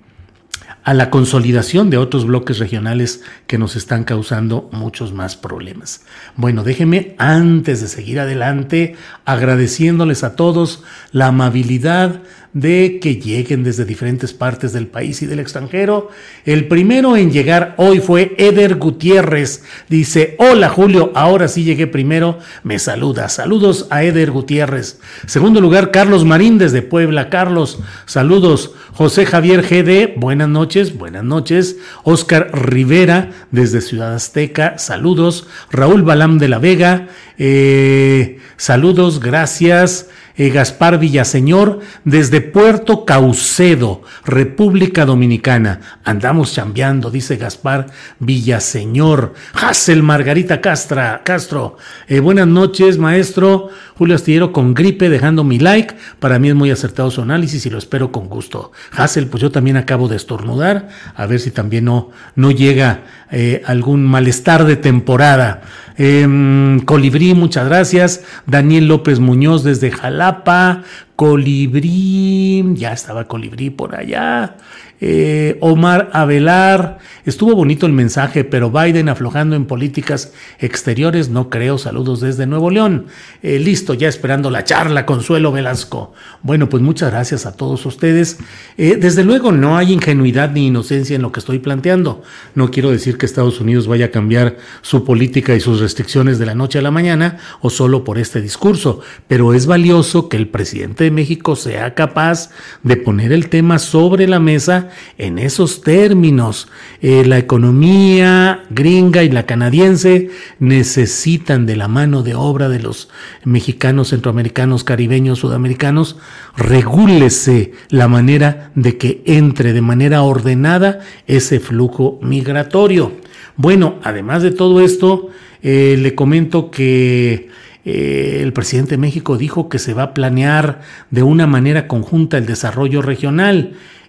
a 0.89 0.95
la 0.95 1.11
consolidación 1.11 1.91
de 1.91 1.99
otros 1.99 2.25
bloques 2.25 2.59
regionales 2.59 3.23
que 3.47 3.59
nos 3.59 3.77
están 3.77 4.05
causando 4.05 4.71
muchos 4.73 5.13
más 5.13 5.37
problemas. 5.37 6.07
Bueno, 6.35 6.65
déjeme 6.65 7.15
antes 7.19 7.83
de 7.83 7.89
seguir 7.89 8.19
adelante 8.21 8.97
agradeciéndoles 9.27 10.25
a 10.25 10.35
todos 10.35 10.83
la 11.13 11.27
amabilidad 11.27 12.23
de 12.53 12.99
que 13.01 13.17
lleguen 13.17 13.63
desde 13.63 13.85
diferentes 13.85 14.33
partes 14.33 14.73
del 14.73 14.87
país 14.87 15.23
y 15.23 15.27
del 15.27 15.41
extranjero. 15.41 16.11
El 16.45 16.67
primero 16.69 17.17
en 17.17 17.31
llegar 17.31 17.75
hoy 17.77 18.01
fue 18.01 18.35
Eder 18.39 18.77
Gutiérrez. 18.77 19.63
Dice, 19.89 20.35
hola 20.39 20.69
Julio, 20.69 21.13
ahora 21.15 21.49
sí 21.49 21.65
llegué 21.65 21.87
primero. 21.87 22.39
Me 22.63 22.79
saluda. 22.79 23.29
Saludos 23.29 23.87
a 23.91 24.03
Eder 24.03 24.31
Gutiérrez. 24.31 25.01
Segundo 25.27 25.61
lugar, 25.61 25.91
Carlos 25.91 26.25
Marín 26.25 26.59
desde 26.59 26.83
Puebla. 26.83 27.31
Carlos, 27.31 27.79
saludos. 28.07 28.73
José 28.99 29.27
Javier 29.27 29.63
GD, 29.63 30.19
buenas 30.19 30.49
noches, 30.49 30.99
buenas 30.99 31.23
noches. 31.23 31.77
Oscar 32.03 32.51
Rivera 32.53 33.31
desde 33.53 33.81
Ciudad 33.81 34.15
Azteca, 34.15 34.77
saludos. 34.79 35.47
Raúl 35.71 36.03
Balam 36.03 36.39
de 36.39 36.49
la 36.49 36.59
Vega, 36.59 37.07
eh, 37.39 38.39
saludos, 38.57 39.21
gracias. 39.21 40.09
Eh, 40.41 40.51
Gaspar 40.51 41.01
Villaseñor, 41.01 41.81
desde 42.05 42.41
Puerto 42.41 43.05
Caucedo, 43.05 44.03
República 44.25 45.05
Dominicana. 45.05 45.99
Andamos 46.05 46.53
chambeando, 46.55 47.11
dice 47.11 47.37
Gaspar 47.37 47.87
Villaseñor. 48.21 49.35
Hassel 49.55 50.05
Margarita 50.05 50.61
Castra, 50.61 51.23
Castro. 51.25 51.77
Eh, 52.07 52.21
buenas 52.21 52.47
noches, 52.47 52.99
maestro. 52.99 53.71
Julio 53.99 54.15
Astillero 54.15 54.53
con 54.53 54.75
gripe, 54.75 55.09
dejando 55.09 55.43
mi 55.43 55.59
like. 55.59 55.97
Para 56.21 56.39
mí 56.39 56.49
es 56.49 56.55
muy 56.55 56.71
acertado 56.71 57.11
su 57.11 57.21
análisis 57.21 57.67
y 57.67 57.71
lo 57.71 57.79
espero 57.79 58.13
con 58.13 58.29
gusto. 58.29 58.71
Hassel, 58.93 59.27
pues 59.27 59.43
yo 59.43 59.51
también 59.51 59.77
acabo 59.77 60.07
de 60.07 60.15
estornudar, 60.15 60.89
a 61.17 61.27
ver 61.27 61.41
si 61.41 61.51
también 61.51 61.87
no, 61.87 62.11
no 62.37 62.53
llega 62.53 63.03
eh, 63.33 63.61
algún 63.67 64.07
malestar 64.07 64.65
de 64.67 64.77
temporada. 64.77 65.63
Em, 65.97 66.79
Colibrí, 66.79 67.35
muchas 67.35 67.67
gracias. 67.67 68.25
Daniel 68.47 68.87
López 68.87 69.19
Muñoz 69.19 69.65
desde 69.65 69.91
Jalapa. 69.91 70.85
Colibrí, 71.17 72.65
ya 72.77 72.93
estaba 72.93 73.25
Colibrí 73.25 73.71
por 73.71 73.97
allá. 73.97 74.55
Eh, 75.01 75.57
Omar 75.61 76.11
Avelar, 76.13 76.99
estuvo 77.25 77.55
bonito 77.55 77.87
el 77.87 77.93
mensaje, 77.93 78.43
pero 78.43 78.71
Biden 78.71 79.09
aflojando 79.09 79.55
en 79.55 79.67
políticas 79.67 80.33
exteriores, 80.59 81.29
no 81.29 81.51
creo. 81.51 81.79
Saludos 81.79 82.21
desde 82.21 82.47
Nuevo 82.47 82.71
León. 82.71 83.07
Eh, 83.43 83.59
listo, 83.59 83.95
ya 83.95 84.09
esperando 84.09 84.51
la 84.51 84.65
charla, 84.65 85.07
Consuelo 85.07 85.53
Velasco. 85.53 86.13
Bueno, 86.43 86.69
pues 86.69 86.83
muchas 86.83 87.13
gracias 87.13 87.47
a 87.47 87.57
todos 87.57 87.87
ustedes. 87.87 88.39
Eh, 88.77 88.97
desde 89.01 89.25
luego, 89.25 89.53
no 89.53 89.77
hay 89.77 89.93
ingenuidad 89.93 90.51
ni 90.51 90.67
inocencia 90.67 91.15
en 91.15 91.23
lo 91.23 91.31
que 91.31 91.41
estoy 91.41 91.61
planteando. 91.61 92.23
No 92.55 92.71
quiero 92.71 92.91
decir 92.91 93.19
que 93.19 93.27
Estados 93.27 93.61
Unidos 93.61 93.87
vaya 93.87 94.07
a 94.07 94.11
cambiar 94.11 94.57
su 94.83 95.05
política 95.05 95.55
y 95.55 95.61
sus 95.61 95.81
restricciones 95.81 96.39
de 96.39 96.47
la 96.47 96.55
noche 96.55 96.79
a 96.81 96.83
la 96.83 96.91
mañana 96.91 97.39
o 97.61 97.71
solo 97.71 98.03
por 98.03 98.19
este 98.19 98.41
discurso, 98.41 99.01
pero 99.29 99.55
es 99.55 99.67
valioso 99.67 100.29
que 100.29 100.37
el 100.37 100.49
presidente 100.49 101.05
de 101.05 101.11
México 101.11 101.55
sea 101.57 101.95
capaz 101.95 102.51
de 102.83 102.97
poner 102.97 103.33
el 103.33 103.49
tema 103.49 103.79
sobre 103.79 104.27
la 104.27 104.41
mesa 104.41 104.88
en 105.19 105.39
esos 105.39 105.83
términos. 105.83 106.69
Eh, 107.01 107.25
la 107.27 107.39
economía 107.39 108.65
gringa 108.71 109.23
y 109.23 109.31
la 109.31 109.47
canadiense 109.47 110.31
necesitan 110.59 111.67
de 111.67 111.77
la 111.77 111.89
mano 111.89 112.23
de 112.23 112.35
obra 112.35 112.69
de 112.69 112.81
los 112.81 113.09
mexicanos, 113.45 114.09
centroamericanos, 114.09 114.85
caribeños, 114.85 115.39
sudamericanos. 115.39 116.17
Regúlese 116.57 117.73
la 117.89 118.09
manera 118.09 118.71
de 118.75 118.99
que 118.99 119.23
entre 119.27 119.73
de 119.73 119.83
manera 119.83 120.23
ordenada 120.23 121.01
ese 121.27 121.61
flujo 121.61 122.19
migratorio. 122.23 123.13
Bueno, 123.57 123.97
además 124.03 124.43
de 124.43 124.53
todo 124.53 124.81
esto, 124.81 125.31
eh, 125.63 125.97
le 125.99 126.15
comento 126.15 126.71
que 126.71 127.49
eh, 127.85 128.41
el 128.43 128.53
presidente 128.53 128.93
de 128.93 128.99
México 128.99 129.39
dijo 129.39 129.69
que 129.69 129.79
se 129.79 129.95
va 129.95 130.03
a 130.03 130.15
planear 130.15 130.83
de 131.11 131.23
una 131.23 131.47
manera 131.47 131.89
conjunta 131.89 132.37
el 132.37 132.47
desarrollo 132.47 133.03
regional. 133.03 133.73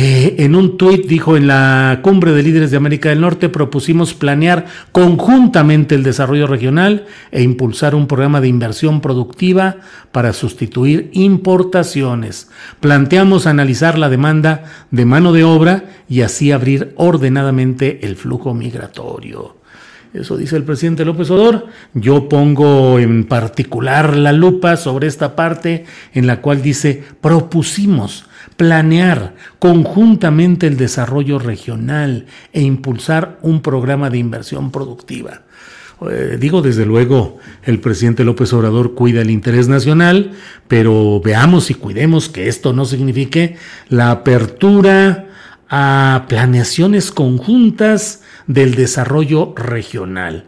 Eh, 0.00 0.44
en 0.44 0.54
un 0.54 0.76
tuit 0.76 1.08
dijo, 1.08 1.36
en 1.36 1.48
la 1.48 1.98
cumbre 2.04 2.30
de 2.30 2.44
líderes 2.44 2.70
de 2.70 2.76
América 2.76 3.08
del 3.08 3.20
Norte 3.20 3.48
propusimos 3.48 4.14
planear 4.14 4.66
conjuntamente 4.92 5.96
el 5.96 6.04
desarrollo 6.04 6.46
regional 6.46 7.06
e 7.32 7.42
impulsar 7.42 7.96
un 7.96 8.06
programa 8.06 8.40
de 8.40 8.46
inversión 8.46 9.00
productiva 9.00 9.78
para 10.12 10.32
sustituir 10.32 11.10
importaciones. 11.14 12.48
Planteamos 12.78 13.48
analizar 13.48 13.98
la 13.98 14.08
demanda 14.08 14.66
de 14.92 15.04
mano 15.04 15.32
de 15.32 15.42
obra 15.42 15.86
y 16.08 16.20
así 16.20 16.52
abrir 16.52 16.92
ordenadamente 16.94 18.06
el 18.06 18.14
flujo 18.14 18.54
migratorio. 18.54 19.57
Eso 20.14 20.36
dice 20.36 20.56
el 20.56 20.64
presidente 20.64 21.04
López 21.04 21.30
Obrador. 21.30 21.66
Yo 21.94 22.28
pongo 22.28 22.98
en 22.98 23.24
particular 23.24 24.16
la 24.16 24.32
lupa 24.32 24.76
sobre 24.76 25.06
esta 25.06 25.36
parte 25.36 25.84
en 26.14 26.26
la 26.26 26.40
cual 26.40 26.62
dice 26.62 27.02
propusimos 27.20 28.24
planear 28.56 29.34
conjuntamente 29.58 30.66
el 30.66 30.76
desarrollo 30.76 31.38
regional 31.38 32.26
e 32.52 32.62
impulsar 32.62 33.38
un 33.42 33.60
programa 33.62 34.10
de 34.10 34.18
inversión 34.18 34.70
productiva. 34.72 35.42
Eh, 36.10 36.38
digo, 36.40 36.62
desde 36.62 36.86
luego, 36.86 37.38
el 37.64 37.80
presidente 37.80 38.24
López 38.24 38.52
Obrador 38.52 38.94
cuida 38.94 39.20
el 39.20 39.30
interés 39.30 39.68
nacional, 39.68 40.32
pero 40.68 41.20
veamos 41.20 41.70
y 41.70 41.74
cuidemos 41.74 42.28
que 42.28 42.48
esto 42.48 42.72
no 42.72 42.84
signifique 42.84 43.56
la 43.88 44.10
apertura 44.10 45.26
a 45.68 46.26
planeaciones 46.28 47.10
conjuntas 47.10 48.22
del 48.48 48.74
desarrollo 48.74 49.52
regional 49.54 50.46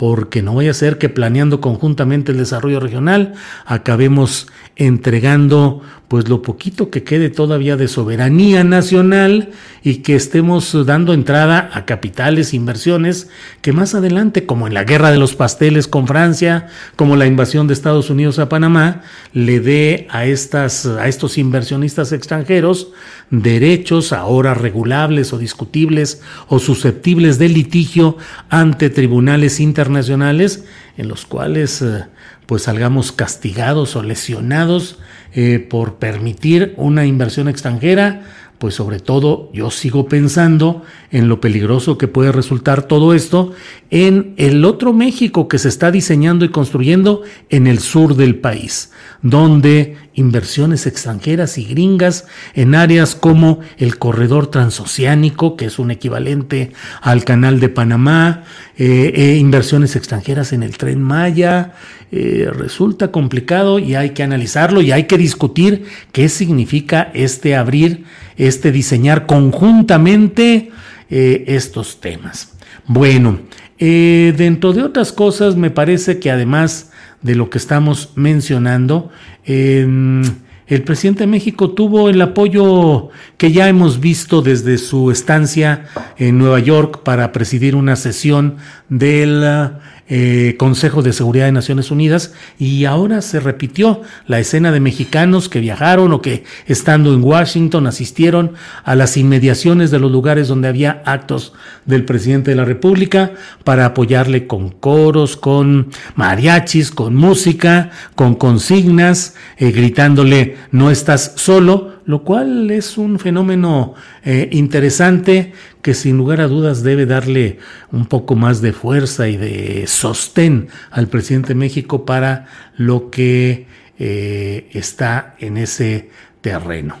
porque 0.00 0.40
no 0.40 0.54
vaya 0.54 0.70
a 0.70 0.72
ser 0.72 0.96
que 0.96 1.10
planeando 1.10 1.60
conjuntamente 1.60 2.32
el 2.32 2.38
desarrollo 2.38 2.80
regional 2.80 3.34
acabemos 3.66 4.46
entregando 4.76 5.82
pues 6.08 6.26
lo 6.26 6.40
poquito 6.42 6.90
que 6.90 7.04
quede 7.04 7.28
todavía 7.28 7.76
de 7.76 7.86
soberanía 7.86 8.64
nacional 8.64 9.50
y 9.84 9.96
que 9.96 10.16
estemos 10.16 10.74
dando 10.84 11.12
entrada 11.12 11.70
a 11.72 11.84
capitales, 11.84 12.52
inversiones 12.52 13.28
que 13.60 13.72
más 13.72 13.94
adelante, 13.94 14.44
como 14.44 14.66
en 14.66 14.74
la 14.74 14.82
guerra 14.82 15.12
de 15.12 15.18
los 15.18 15.36
pasteles 15.36 15.86
con 15.86 16.08
Francia, 16.08 16.66
como 16.96 17.14
la 17.14 17.26
invasión 17.26 17.68
de 17.68 17.74
Estados 17.74 18.10
Unidos 18.10 18.40
a 18.40 18.48
Panamá, 18.48 19.02
le 19.34 19.60
dé 19.60 20.08
a, 20.10 20.24
estas, 20.24 20.84
a 20.86 21.06
estos 21.06 21.38
inversionistas 21.38 22.10
extranjeros 22.10 22.88
derechos 23.30 24.12
ahora 24.12 24.54
regulables 24.54 25.32
o 25.32 25.38
discutibles 25.38 26.22
o 26.48 26.58
susceptibles 26.58 27.38
de 27.38 27.50
litigio 27.50 28.16
ante 28.48 28.90
tribunales 28.90 29.60
internacionales 29.60 29.89
en 29.96 31.08
los 31.08 31.26
cuales 31.26 31.82
eh, 31.82 32.04
pues 32.46 32.62
salgamos 32.62 33.12
castigados 33.12 33.96
o 33.96 34.02
lesionados 34.02 34.98
eh, 35.34 35.58
por 35.58 35.96
permitir 35.96 36.74
una 36.76 37.06
inversión 37.06 37.48
extranjera, 37.48 38.22
pues 38.58 38.74
sobre 38.74 39.00
todo 39.00 39.50
yo 39.52 39.70
sigo 39.70 40.06
pensando 40.06 40.82
en 41.10 41.28
lo 41.28 41.40
peligroso 41.40 41.96
que 41.96 42.08
puede 42.08 42.32
resultar 42.32 42.82
todo 42.82 43.14
esto 43.14 43.52
en 43.90 44.34
el 44.36 44.64
otro 44.64 44.92
México 44.92 45.48
que 45.48 45.58
se 45.58 45.68
está 45.68 45.90
diseñando 45.90 46.44
y 46.44 46.50
construyendo 46.50 47.22
en 47.48 47.66
el 47.66 47.78
sur 47.78 48.16
del 48.16 48.36
país, 48.36 48.92
donde 49.22 49.96
inversiones 50.14 50.86
extranjeras 50.86 51.56
y 51.58 51.64
gringas 51.64 52.26
en 52.54 52.74
áreas 52.74 53.14
como 53.14 53.60
el 53.78 53.98
corredor 53.98 54.48
transoceánico, 54.48 55.56
que 55.56 55.66
es 55.66 55.78
un 55.78 55.90
equivalente 55.90 56.72
al 57.00 57.24
canal 57.24 57.60
de 57.60 57.68
Panamá, 57.68 58.44
eh, 58.76 59.12
eh, 59.14 59.36
inversiones 59.36 59.94
extranjeras 59.96 60.52
en 60.52 60.62
el 60.62 60.76
tren 60.76 61.00
Maya, 61.02 61.74
eh, 62.12 62.50
resulta 62.52 63.12
complicado 63.12 63.78
y 63.78 63.94
hay 63.94 64.10
que 64.10 64.22
analizarlo 64.22 64.82
y 64.82 64.90
hay 64.90 65.04
que 65.04 65.16
discutir 65.16 65.84
qué 66.12 66.28
significa 66.28 67.10
este 67.14 67.54
abrir, 67.54 68.04
este 68.36 68.72
diseñar 68.72 69.26
conjuntamente 69.26 70.70
estos 71.12 72.00
temas. 72.00 72.52
Bueno, 72.86 73.40
dentro 73.76 74.72
de 74.72 74.84
otras 74.84 75.10
cosas, 75.10 75.56
me 75.56 75.70
parece 75.72 76.20
que 76.20 76.30
además 76.30 76.92
de 77.22 77.34
lo 77.34 77.50
que 77.50 77.58
estamos 77.58 78.10
mencionando, 78.14 79.10
el 79.44 80.82
presidente 80.84 81.24
de 81.24 81.26
México 81.26 81.70
tuvo 81.70 82.08
el 82.08 82.20
apoyo 82.22 83.08
que 83.36 83.52
ya 83.52 83.68
hemos 83.68 84.00
visto 84.00 84.42
desde 84.42 84.78
su 84.78 85.10
estancia 85.10 85.86
en 86.16 86.38
Nueva 86.38 86.60
York 86.60 87.02
para 87.02 87.32
presidir 87.32 87.74
una 87.74 87.96
sesión 87.96 88.56
del 88.88 89.72
eh, 90.12 90.56
Consejo 90.58 91.02
de 91.02 91.12
Seguridad 91.12 91.46
de 91.46 91.52
Naciones 91.52 91.92
Unidas 91.92 92.34
y 92.58 92.84
ahora 92.84 93.22
se 93.22 93.38
repitió 93.38 94.02
la 94.26 94.40
escena 94.40 94.72
de 94.72 94.80
mexicanos 94.80 95.48
que 95.48 95.60
viajaron 95.60 96.12
o 96.12 96.20
que 96.20 96.42
estando 96.66 97.14
en 97.14 97.22
Washington 97.22 97.86
asistieron 97.86 98.54
a 98.84 98.96
las 98.96 99.16
inmediaciones 99.16 99.92
de 99.92 100.00
los 100.00 100.10
lugares 100.10 100.48
donde 100.48 100.66
había 100.66 101.00
actos 101.06 101.52
del 101.86 102.04
presidente 102.04 102.50
de 102.50 102.56
la 102.56 102.64
República 102.64 103.32
para 103.62 103.86
apoyarle 103.86 104.48
con 104.48 104.70
coros, 104.70 105.36
con 105.36 105.90
mariachis, 106.16 106.90
con 106.90 107.14
música, 107.14 107.90
con 108.16 108.34
consignas, 108.34 109.36
eh, 109.58 109.70
gritándole 109.70 110.56
no 110.72 110.90
estás 110.90 111.34
solo, 111.36 111.99
lo 112.10 112.24
cual 112.24 112.70
es 112.70 112.98
un 112.98 113.18
fenómeno 113.18 113.94
eh, 114.24 114.48
interesante 114.52 115.52
que 115.80 115.94
sin 115.94 116.16
lugar 116.16 116.40
a 116.40 116.48
dudas 116.48 116.82
debe 116.82 117.06
darle 117.06 117.58
un 117.92 118.06
poco 118.06 118.34
más 118.34 118.60
de 118.60 118.72
fuerza 118.72 119.28
y 119.28 119.36
de 119.36 119.86
sostén 119.86 120.68
al 120.90 121.06
presidente 121.06 121.48
de 121.48 121.54
México 121.54 122.04
para 122.04 122.46
lo 122.76 123.10
que 123.10 123.66
eh, 123.98 124.68
está 124.72 125.36
en 125.38 125.56
ese 125.56 126.10
terreno. 126.40 126.96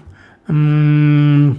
Mm, 0.46 1.52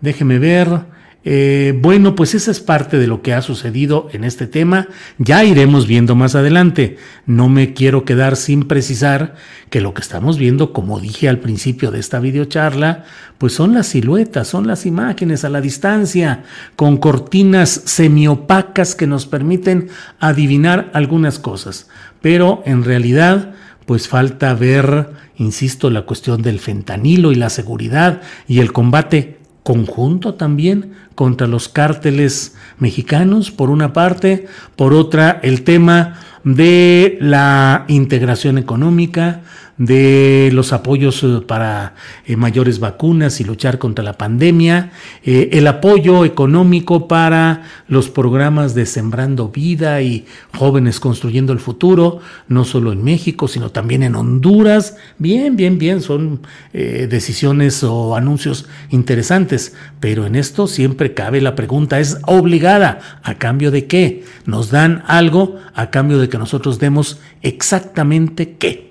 déjeme 0.00 0.38
ver. 0.38 0.95
Eh, 1.28 1.76
bueno, 1.82 2.14
pues 2.14 2.36
esa 2.36 2.52
es 2.52 2.60
parte 2.60 2.98
de 2.98 3.08
lo 3.08 3.20
que 3.20 3.34
ha 3.34 3.42
sucedido 3.42 4.08
en 4.12 4.22
este 4.22 4.46
tema. 4.46 4.86
Ya 5.18 5.42
iremos 5.42 5.88
viendo 5.88 6.14
más 6.14 6.36
adelante. 6.36 6.98
No 7.26 7.48
me 7.48 7.74
quiero 7.74 8.04
quedar 8.04 8.36
sin 8.36 8.68
precisar 8.68 9.34
que 9.68 9.80
lo 9.80 9.92
que 9.92 10.02
estamos 10.02 10.38
viendo, 10.38 10.72
como 10.72 11.00
dije 11.00 11.28
al 11.28 11.40
principio 11.40 11.90
de 11.90 11.98
esta 11.98 12.20
videocharla, 12.20 13.02
pues 13.38 13.54
son 13.54 13.74
las 13.74 13.88
siluetas, 13.88 14.46
son 14.46 14.68
las 14.68 14.86
imágenes 14.86 15.44
a 15.44 15.48
la 15.48 15.60
distancia, 15.60 16.44
con 16.76 16.96
cortinas 16.96 17.70
semiopacas 17.70 18.94
que 18.94 19.08
nos 19.08 19.26
permiten 19.26 19.88
adivinar 20.20 20.92
algunas 20.94 21.40
cosas. 21.40 21.88
Pero 22.22 22.62
en 22.66 22.84
realidad, 22.84 23.52
pues 23.84 24.06
falta 24.06 24.54
ver, 24.54 25.10
insisto, 25.38 25.90
la 25.90 26.02
cuestión 26.02 26.42
del 26.42 26.60
fentanilo 26.60 27.32
y 27.32 27.34
la 27.34 27.50
seguridad 27.50 28.22
y 28.46 28.60
el 28.60 28.72
combate 28.72 29.38
conjunto 29.66 30.34
también 30.34 30.92
contra 31.16 31.48
los 31.48 31.68
cárteles 31.68 32.54
mexicanos, 32.78 33.50
por 33.50 33.68
una 33.68 33.92
parte, 33.92 34.46
por 34.76 34.94
otra 34.94 35.40
el 35.42 35.64
tema 35.64 36.20
de 36.44 37.18
la 37.20 37.84
integración 37.88 38.58
económica, 38.58 39.40
de 39.78 40.50
los 40.52 40.72
apoyos 40.72 41.22
eh, 41.22 41.40
para 41.46 41.94
eh, 42.24 42.36
mayores 42.36 42.80
vacunas 42.80 43.40
y 43.40 43.44
luchar 43.44 43.78
contra 43.78 44.04
la 44.04 44.14
pandemia, 44.14 44.90
eh, 45.22 45.50
el 45.52 45.66
apoyo 45.66 46.24
económico 46.24 47.08
para 47.08 47.64
los 47.88 48.08
programas 48.08 48.74
de 48.74 48.86
Sembrando 48.86 49.48
Vida 49.48 50.00
y 50.00 50.24
Jóvenes 50.56 50.98
Construyendo 50.98 51.52
el 51.52 51.58
Futuro, 51.58 52.20
no 52.48 52.64
solo 52.64 52.92
en 52.92 53.04
México, 53.04 53.48
sino 53.48 53.70
también 53.70 54.02
en 54.02 54.14
Honduras. 54.14 54.96
Bien, 55.18 55.56
bien, 55.56 55.78
bien, 55.78 56.00
son 56.00 56.40
decisiones 56.72 57.82
o 57.82 58.16
anuncios 58.16 58.66
interesantes, 58.90 59.74
pero 60.00 60.26
en 60.26 60.36
esto 60.36 60.66
siempre 60.66 61.14
cabe 61.14 61.40
la 61.40 61.54
pregunta, 61.54 62.00
¿es 62.00 62.18
obligada? 62.26 63.20
¿A 63.22 63.34
cambio 63.34 63.70
de 63.70 63.86
qué? 63.86 64.24
¿Nos 64.44 64.70
dan 64.70 65.02
algo 65.06 65.56
a 65.74 65.90
cambio 65.90 66.18
de 66.18 66.28
que 66.28 66.38
nosotros 66.38 66.78
demos 66.78 67.20
exactamente 67.42 68.56
qué? 68.58 68.85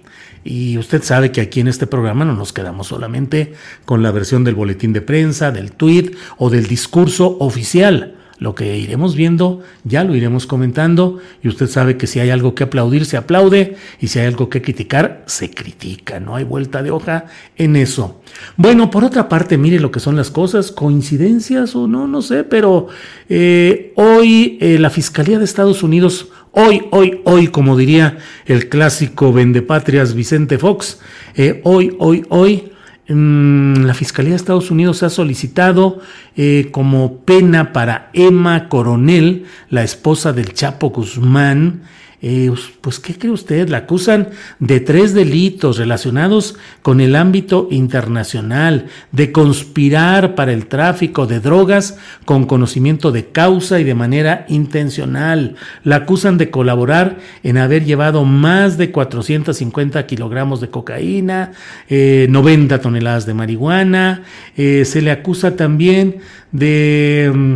Y 0.45 0.77
usted 0.77 1.01
sabe 1.01 1.31
que 1.31 1.41
aquí 1.41 1.59
en 1.59 1.67
este 1.67 1.87
programa 1.87 2.23
no 2.23 2.33
nos 2.35 2.53
quedamos 2.53 2.87
solamente 2.87 3.53
con 3.83 4.03
la 4.03 4.11
versión 4.11 4.43
del 4.43 4.53
boletín 4.53 4.93
de 4.93 5.01
prensa, 5.01 5.51
del 5.51 5.71
tweet 5.71 6.11
o 6.37 6.51
del 6.51 6.67
discurso 6.67 7.37
oficial. 7.39 8.15
Lo 8.37 8.53
que 8.53 8.77
iremos 8.77 9.15
viendo 9.15 9.61
ya 9.85 10.03
lo 10.03 10.13
iremos 10.13 10.45
comentando. 10.45 11.17
Y 11.41 11.47
usted 11.47 11.67
sabe 11.67 11.97
que 11.97 12.05
si 12.05 12.19
hay 12.19 12.29
algo 12.29 12.53
que 12.53 12.65
aplaudir 12.65 13.05
se 13.05 13.17
aplaude. 13.17 13.75
Y 13.99 14.09
si 14.09 14.19
hay 14.19 14.27
algo 14.27 14.49
que 14.49 14.61
criticar 14.61 15.23
se 15.25 15.49
critica, 15.49 16.19
no 16.19 16.35
hay 16.35 16.43
vuelta 16.43 16.83
de 16.83 16.91
hoja 16.91 17.25
en 17.55 17.75
eso. 17.75 18.21
Bueno, 18.55 18.91
por 18.91 19.03
otra 19.03 19.27
parte, 19.27 19.57
mire 19.57 19.79
lo 19.79 19.89
que 19.89 19.99
son 19.99 20.15
las 20.15 20.29
cosas, 20.29 20.71
coincidencias 20.71 21.75
o 21.75 21.87
no, 21.87 22.07
no 22.07 22.21
sé, 22.21 22.43
pero 22.43 22.87
eh, 23.29 23.93
hoy 23.95 24.59
eh, 24.61 24.77
la 24.77 24.91
Fiscalía 24.91 25.39
de 25.39 25.45
Estados 25.45 25.81
Unidos 25.81 26.27
Hoy, 26.57 26.87
hoy, 26.91 27.19
hoy, 27.25 27.47
como 27.49 27.75
diría 27.75 28.17
el 28.45 28.69
clásico 28.69 29.33
vendepatrias 29.33 30.13
Vicente 30.13 30.57
Fox, 30.57 31.01
eh, 31.35 31.59
hoy, 31.65 31.93
hoy, 31.99 32.25
hoy, 32.29 32.71
mm, 33.09 33.83
la 33.83 33.93
Fiscalía 33.93 34.29
de 34.29 34.37
Estados 34.37 34.71
Unidos 34.71 35.03
ha 35.03 35.09
solicitado 35.09 35.99
eh, 36.37 36.69
como 36.71 37.17
pena 37.25 37.73
para 37.73 38.09
Emma 38.13 38.69
Coronel, 38.69 39.47
la 39.69 39.83
esposa 39.83 40.31
del 40.31 40.53
Chapo 40.53 40.91
Guzmán, 40.91 41.81
eh, 42.27 42.51
pues, 42.81 42.99
¿qué 42.99 43.13
cree 43.13 43.31
usted? 43.31 43.69
La 43.69 43.77
acusan 43.77 44.29
de 44.57 44.79
tres 44.79 45.13
delitos 45.13 45.77
relacionados 45.77 46.55
con 46.81 46.99
el 46.99 47.15
ámbito 47.15 47.67
internacional, 47.69 48.87
de 49.11 49.31
conspirar 49.31 50.33
para 50.33 50.51
el 50.51 50.65
tráfico 50.65 51.27
de 51.27 51.39
drogas 51.39 51.99
con 52.25 52.47
conocimiento 52.47 53.11
de 53.11 53.27
causa 53.27 53.79
y 53.79 53.83
de 53.83 53.93
manera 53.93 54.47
intencional. 54.49 55.55
La 55.83 55.97
acusan 55.97 56.39
de 56.39 56.49
colaborar 56.49 57.19
en 57.43 57.59
haber 57.59 57.85
llevado 57.85 58.25
más 58.25 58.79
de 58.79 58.89
450 58.89 60.07
kilogramos 60.07 60.61
de 60.61 60.71
cocaína, 60.71 61.51
90 61.89 62.73
eh, 62.75 62.79
toneladas 62.79 63.27
de 63.27 63.35
marihuana. 63.35 64.23
Eh, 64.57 64.83
se 64.85 65.03
le 65.03 65.11
acusa 65.11 65.55
también 65.55 66.17
de... 66.51 67.31
Mm, 67.31 67.55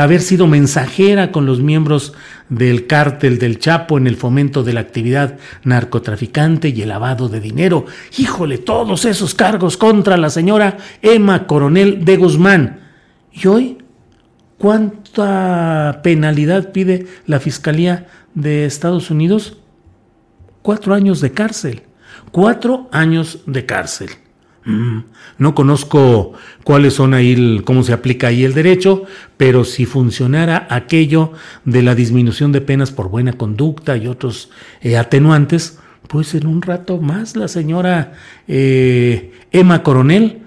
haber 0.00 0.22
sido 0.22 0.46
mensajera 0.46 1.30
con 1.30 1.44
los 1.44 1.60
miembros 1.60 2.14
del 2.48 2.86
cártel 2.86 3.38
del 3.38 3.58
Chapo 3.58 3.98
en 3.98 4.06
el 4.06 4.16
fomento 4.16 4.62
de 4.62 4.72
la 4.72 4.80
actividad 4.80 5.38
narcotraficante 5.64 6.68
y 6.68 6.82
el 6.82 6.90
lavado 6.90 7.28
de 7.28 7.40
dinero. 7.40 7.86
Híjole, 8.18 8.58
todos 8.58 9.04
esos 9.04 9.34
cargos 9.34 9.76
contra 9.76 10.16
la 10.16 10.30
señora 10.30 10.76
Emma 11.00 11.46
Coronel 11.46 12.04
de 12.04 12.16
Guzmán. 12.16 12.80
¿Y 13.32 13.46
hoy 13.46 13.78
cuánta 14.58 16.00
penalidad 16.02 16.72
pide 16.72 17.06
la 17.26 17.40
Fiscalía 17.40 18.06
de 18.34 18.66
Estados 18.66 19.10
Unidos? 19.10 19.58
Cuatro 20.62 20.94
años 20.94 21.20
de 21.20 21.32
cárcel. 21.32 21.82
Cuatro 22.30 22.88
años 22.92 23.40
de 23.46 23.66
cárcel. 23.66 24.10
Mm, 24.64 25.00
no 25.38 25.54
conozco 25.54 26.34
cuáles 26.62 26.94
son 26.94 27.14
ahí, 27.14 27.60
cómo 27.64 27.82
se 27.82 27.92
aplica 27.92 28.28
ahí 28.28 28.44
el 28.44 28.54
derecho, 28.54 29.04
pero 29.36 29.64
si 29.64 29.86
funcionara 29.86 30.68
aquello 30.70 31.32
de 31.64 31.82
la 31.82 31.94
disminución 31.94 32.52
de 32.52 32.60
penas 32.60 32.92
por 32.92 33.08
buena 33.08 33.32
conducta 33.32 33.96
y 33.96 34.06
otros 34.06 34.50
eh, 34.80 34.96
atenuantes, 34.96 35.80
pues 36.08 36.34
en 36.34 36.46
un 36.46 36.62
rato 36.62 36.98
más 36.98 37.36
la 37.36 37.48
señora 37.48 38.12
eh, 38.46 39.32
Emma 39.50 39.82
Coronel, 39.82 40.42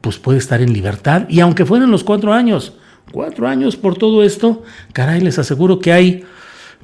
pues 0.00 0.18
puede 0.18 0.38
estar 0.38 0.62
en 0.62 0.72
libertad. 0.72 1.26
Y 1.28 1.40
aunque 1.40 1.66
fueran 1.66 1.90
los 1.90 2.04
cuatro 2.04 2.32
años, 2.32 2.78
cuatro 3.12 3.48
años 3.48 3.76
por 3.76 3.96
todo 3.96 4.22
esto, 4.22 4.62
caray, 4.92 5.20
les 5.20 5.38
aseguro 5.38 5.78
que 5.78 5.92
hay 5.92 6.24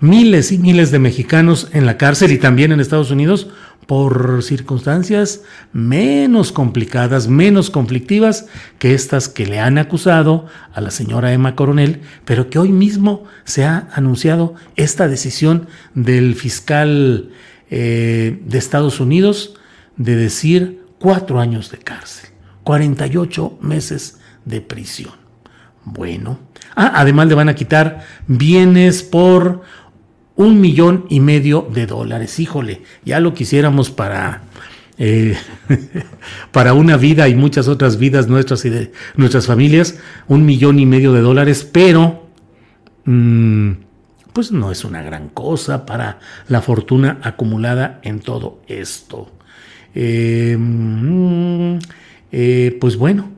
miles 0.00 0.52
y 0.52 0.58
miles 0.58 0.90
de 0.90 0.98
mexicanos 0.98 1.68
en 1.72 1.86
la 1.86 1.96
cárcel 1.96 2.32
y 2.32 2.38
también 2.38 2.72
en 2.72 2.80
Estados 2.80 3.10
Unidos 3.10 3.48
por 3.86 4.42
circunstancias 4.42 5.42
menos 5.72 6.52
complicadas, 6.52 7.28
menos 7.28 7.70
conflictivas 7.70 8.46
que 8.78 8.94
estas 8.94 9.28
que 9.28 9.46
le 9.46 9.60
han 9.60 9.78
acusado 9.78 10.46
a 10.72 10.80
la 10.80 10.90
señora 10.90 11.32
Emma 11.32 11.54
Coronel, 11.54 12.00
pero 12.24 12.50
que 12.50 12.58
hoy 12.58 12.70
mismo 12.70 13.24
se 13.44 13.64
ha 13.64 13.88
anunciado 13.92 14.54
esta 14.76 15.08
decisión 15.08 15.68
del 15.94 16.34
fiscal 16.34 17.30
eh, 17.70 18.40
de 18.44 18.58
Estados 18.58 19.00
Unidos 19.00 19.54
de 19.96 20.16
decir 20.16 20.84
cuatro 20.98 21.40
años 21.40 21.70
de 21.70 21.78
cárcel, 21.78 22.30
48 22.64 23.58
meses 23.60 24.18
de 24.44 24.60
prisión. 24.60 25.12
Bueno, 25.84 26.38
ah, 26.74 26.92
además 26.94 27.26
le 27.28 27.34
van 27.34 27.48
a 27.48 27.54
quitar 27.54 28.04
bienes 28.26 29.02
por 29.02 29.62
un 30.36 30.60
millón 30.60 31.06
y 31.08 31.20
medio 31.20 31.68
de 31.72 31.86
dólares. 31.86 32.38
Híjole, 32.40 32.82
ya 33.04 33.20
lo 33.20 33.34
quisiéramos 33.34 33.90
para, 33.90 34.42
eh, 34.98 35.36
para 36.52 36.74
una 36.74 36.96
vida 36.96 37.28
y 37.28 37.34
muchas 37.34 37.68
otras 37.68 37.98
vidas 37.98 38.28
nuestras 38.28 38.64
y 38.64 38.70
de 38.70 38.92
nuestras 39.16 39.46
familias, 39.46 39.98
un 40.26 40.44
millón 40.44 40.78
y 40.78 40.86
medio 40.86 41.12
de 41.12 41.20
dólares, 41.20 41.68
pero 41.70 42.26
mm, 43.04 43.70
pues 44.32 44.50
no 44.50 44.72
es 44.72 44.84
una 44.84 45.02
gran 45.02 45.28
cosa 45.28 45.86
para 45.86 46.18
la 46.48 46.60
fortuna 46.60 47.18
acumulada 47.22 48.00
en 48.02 48.20
todo 48.20 48.60
esto. 48.66 49.30
Eh, 49.94 50.56
mm, 50.58 51.78
eh, 52.32 52.76
pues 52.80 52.96
bueno, 52.96 53.30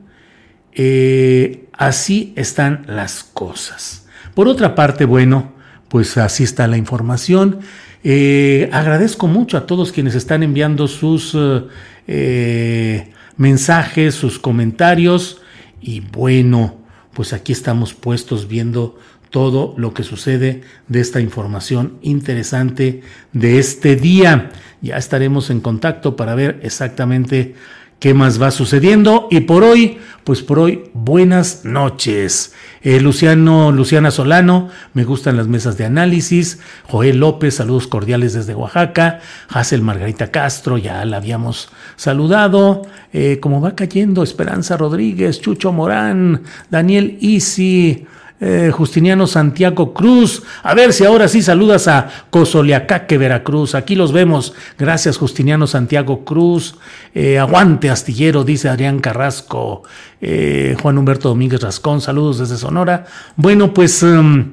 así 1.73 2.33
están 2.35 2.85
las 2.87 3.23
cosas. 3.23 4.07
Por 4.33 4.47
otra 4.47 4.73
parte, 4.73 5.05
bueno, 5.05 5.56
pues 5.89 6.17
así 6.17 6.43
está 6.43 6.67
la 6.67 6.77
información. 6.77 7.59
Eh, 8.03 8.69
agradezco 8.71 9.27
mucho 9.27 9.57
a 9.57 9.65
todos 9.65 9.91
quienes 9.91 10.15
están 10.15 10.43
enviando 10.43 10.87
sus 10.87 11.33
eh, 11.35 11.63
eh, 12.07 13.13
mensajes, 13.37 14.15
sus 14.15 14.39
comentarios 14.39 15.41
y 15.81 15.99
bueno, 15.99 16.77
pues 17.13 17.33
aquí 17.33 17.51
estamos 17.51 17.93
puestos 17.93 18.47
viendo 18.47 18.97
todo 19.29 19.73
lo 19.77 19.93
que 19.93 20.03
sucede 20.03 20.61
de 20.87 20.99
esta 21.01 21.19
información 21.19 21.97
interesante 22.01 23.01
de 23.33 23.59
este 23.59 23.95
día. 23.95 24.51
Ya 24.81 24.97
estaremos 24.97 25.49
en 25.49 25.59
contacto 25.59 26.15
para 26.15 26.35
ver 26.35 26.59
exactamente 26.63 27.55
qué 27.99 28.13
más 28.13 28.41
va 28.41 28.51
sucediendo. 28.51 29.27
Y 29.31 29.41
por 29.41 29.63
hoy, 29.63 29.99
pues 30.23 30.41
por 30.41 30.59
hoy, 30.59 30.89
buenas 30.93 31.65
noches. 31.65 32.53
Eh, 32.81 32.99
Luciano, 32.99 33.71
Luciana 33.71 34.11
Solano, 34.11 34.69
me 34.93 35.03
gustan 35.03 35.37
las 35.37 35.47
mesas 35.47 35.77
de 35.77 35.85
análisis. 35.85 36.59
Joel 36.87 37.19
López, 37.19 37.55
saludos 37.55 37.87
cordiales 37.87 38.33
desde 38.33 38.55
Oaxaca. 38.55 39.19
Hazel 39.49 39.81
Margarita 39.81 40.31
Castro, 40.31 40.77
ya 40.77 41.03
la 41.05 41.17
habíamos 41.17 41.69
saludado. 41.95 42.83
Eh, 43.13 43.39
como 43.41 43.61
va 43.61 43.75
cayendo, 43.75 44.23
Esperanza 44.23 44.77
Rodríguez, 44.77 45.41
Chucho 45.41 45.71
Morán, 45.71 46.43
Daniel 46.69 47.17
Isi. 47.21 48.05
Eh, 48.39 48.71
Justiniano 48.71 49.25
Santiago 49.25 49.93
Cruz. 49.93 50.43
A 50.61 50.75
ver 50.75 50.93
si 50.93 51.03
ahora 51.05 51.27
sí 51.27 51.41
saludas 51.41 51.87
a 51.87 52.09
Cosoleacaque, 52.29 53.17
Veracruz. 53.17 53.73
Aquí 53.73 53.95
los 53.95 54.11
vemos. 54.11 54.53
Gracias, 54.77 55.17
Justiniano 55.17 55.65
Santiago 55.65 56.23
Cruz. 56.23 56.75
Eh, 57.15 57.39
aguante, 57.39 57.89
astillero, 57.89 58.43
dice 58.43 58.69
Adrián 58.69 58.99
Carrasco. 58.99 59.83
Eh, 60.21 60.75
Juan 60.81 60.97
Humberto 60.99 61.29
Domínguez 61.29 61.61
Rascón, 61.61 61.99
saludos 61.99 62.39
desde 62.39 62.57
Sonora. 62.57 63.05
Bueno, 63.35 63.73
pues. 63.73 64.03
Em, 64.03 64.51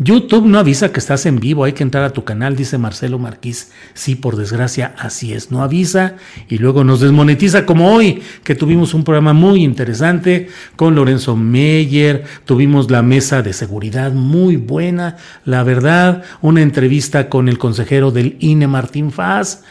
YouTube 0.00 0.46
no 0.46 0.60
avisa 0.60 0.92
que 0.92 1.00
estás 1.00 1.26
en 1.26 1.40
vivo, 1.40 1.64
hay 1.64 1.72
que 1.72 1.82
entrar 1.82 2.04
a 2.04 2.12
tu 2.12 2.22
canal, 2.22 2.54
dice 2.54 2.78
Marcelo 2.78 3.18
Marquís. 3.18 3.72
Sí, 3.94 4.14
por 4.14 4.36
desgracia, 4.36 4.94
así 4.96 5.32
es, 5.32 5.50
no 5.50 5.60
avisa 5.60 6.14
y 6.48 6.58
luego 6.58 6.84
nos 6.84 7.00
desmonetiza 7.00 7.66
como 7.66 7.92
hoy, 7.92 8.22
que 8.44 8.54
tuvimos 8.54 8.94
un 8.94 9.02
programa 9.02 9.32
muy 9.32 9.64
interesante 9.64 10.50
con 10.76 10.94
Lorenzo 10.94 11.34
Meyer, 11.34 12.22
tuvimos 12.44 12.92
la 12.92 13.02
mesa 13.02 13.42
de 13.42 13.52
seguridad 13.52 14.12
muy 14.12 14.56
buena, 14.56 15.16
la 15.44 15.64
verdad, 15.64 16.22
una 16.42 16.62
entrevista 16.62 17.28
con 17.28 17.48
el 17.48 17.58
consejero 17.58 18.12
del 18.12 18.36
INE, 18.38 18.68
Martín 18.68 19.10
Faz, 19.10 19.64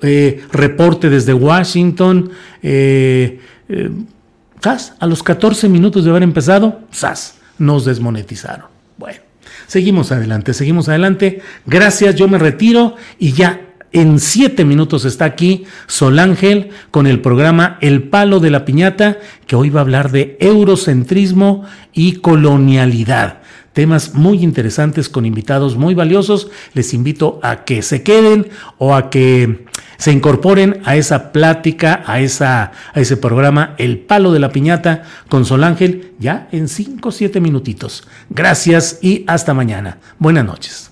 eh, 0.00 0.44
reporte 0.52 1.10
desde 1.10 1.34
Washington, 1.34 2.30
eh, 2.62 3.40
eh, 3.68 3.90
A 5.00 5.06
los 5.08 5.24
14 5.24 5.68
minutos 5.68 6.04
de 6.04 6.10
haber 6.10 6.22
empezado, 6.22 6.82
¡zas! 6.94 7.38
Nos 7.58 7.84
desmonetizaron. 7.84 8.66
Bueno. 8.96 9.31
Seguimos 9.72 10.12
adelante, 10.12 10.52
seguimos 10.52 10.90
adelante. 10.90 11.40
Gracias, 11.64 12.14
yo 12.14 12.28
me 12.28 12.36
retiro 12.36 12.94
y 13.18 13.32
ya 13.32 13.70
en 13.90 14.20
siete 14.20 14.66
minutos 14.66 15.06
está 15.06 15.24
aquí 15.24 15.64
Sol 15.86 16.18
Ángel 16.18 16.68
con 16.90 17.06
el 17.06 17.22
programa 17.22 17.78
El 17.80 18.02
Palo 18.02 18.38
de 18.38 18.50
la 18.50 18.66
Piñata, 18.66 19.16
que 19.46 19.56
hoy 19.56 19.70
va 19.70 19.80
a 19.80 19.84
hablar 19.84 20.10
de 20.10 20.36
eurocentrismo 20.40 21.64
y 21.94 22.16
colonialidad 22.16 23.40
temas 23.72 24.14
muy 24.14 24.42
interesantes 24.42 25.08
con 25.08 25.24
invitados 25.24 25.76
muy 25.76 25.94
valiosos. 25.94 26.50
Les 26.74 26.92
invito 26.92 27.40
a 27.42 27.64
que 27.64 27.80
se 27.80 28.02
queden 28.02 28.48
o 28.76 28.94
a 28.94 29.08
que 29.08 29.64
se 30.02 30.10
incorporen 30.10 30.80
a 30.84 30.96
esa 30.96 31.30
plática, 31.30 32.02
a, 32.04 32.18
esa, 32.18 32.72
a 32.92 33.00
ese 33.00 33.16
programa 33.16 33.76
El 33.78 34.00
Palo 34.00 34.32
de 34.32 34.40
la 34.40 34.50
Piñata 34.50 35.04
con 35.28 35.44
Sol 35.44 35.62
Ángel 35.62 36.14
ya 36.18 36.48
en 36.50 36.66
5 36.66 37.08
o 37.08 37.12
7 37.12 37.40
minutitos. 37.40 38.02
Gracias 38.28 38.98
y 39.00 39.24
hasta 39.28 39.54
mañana. 39.54 39.98
Buenas 40.18 40.44
noches. 40.44 40.91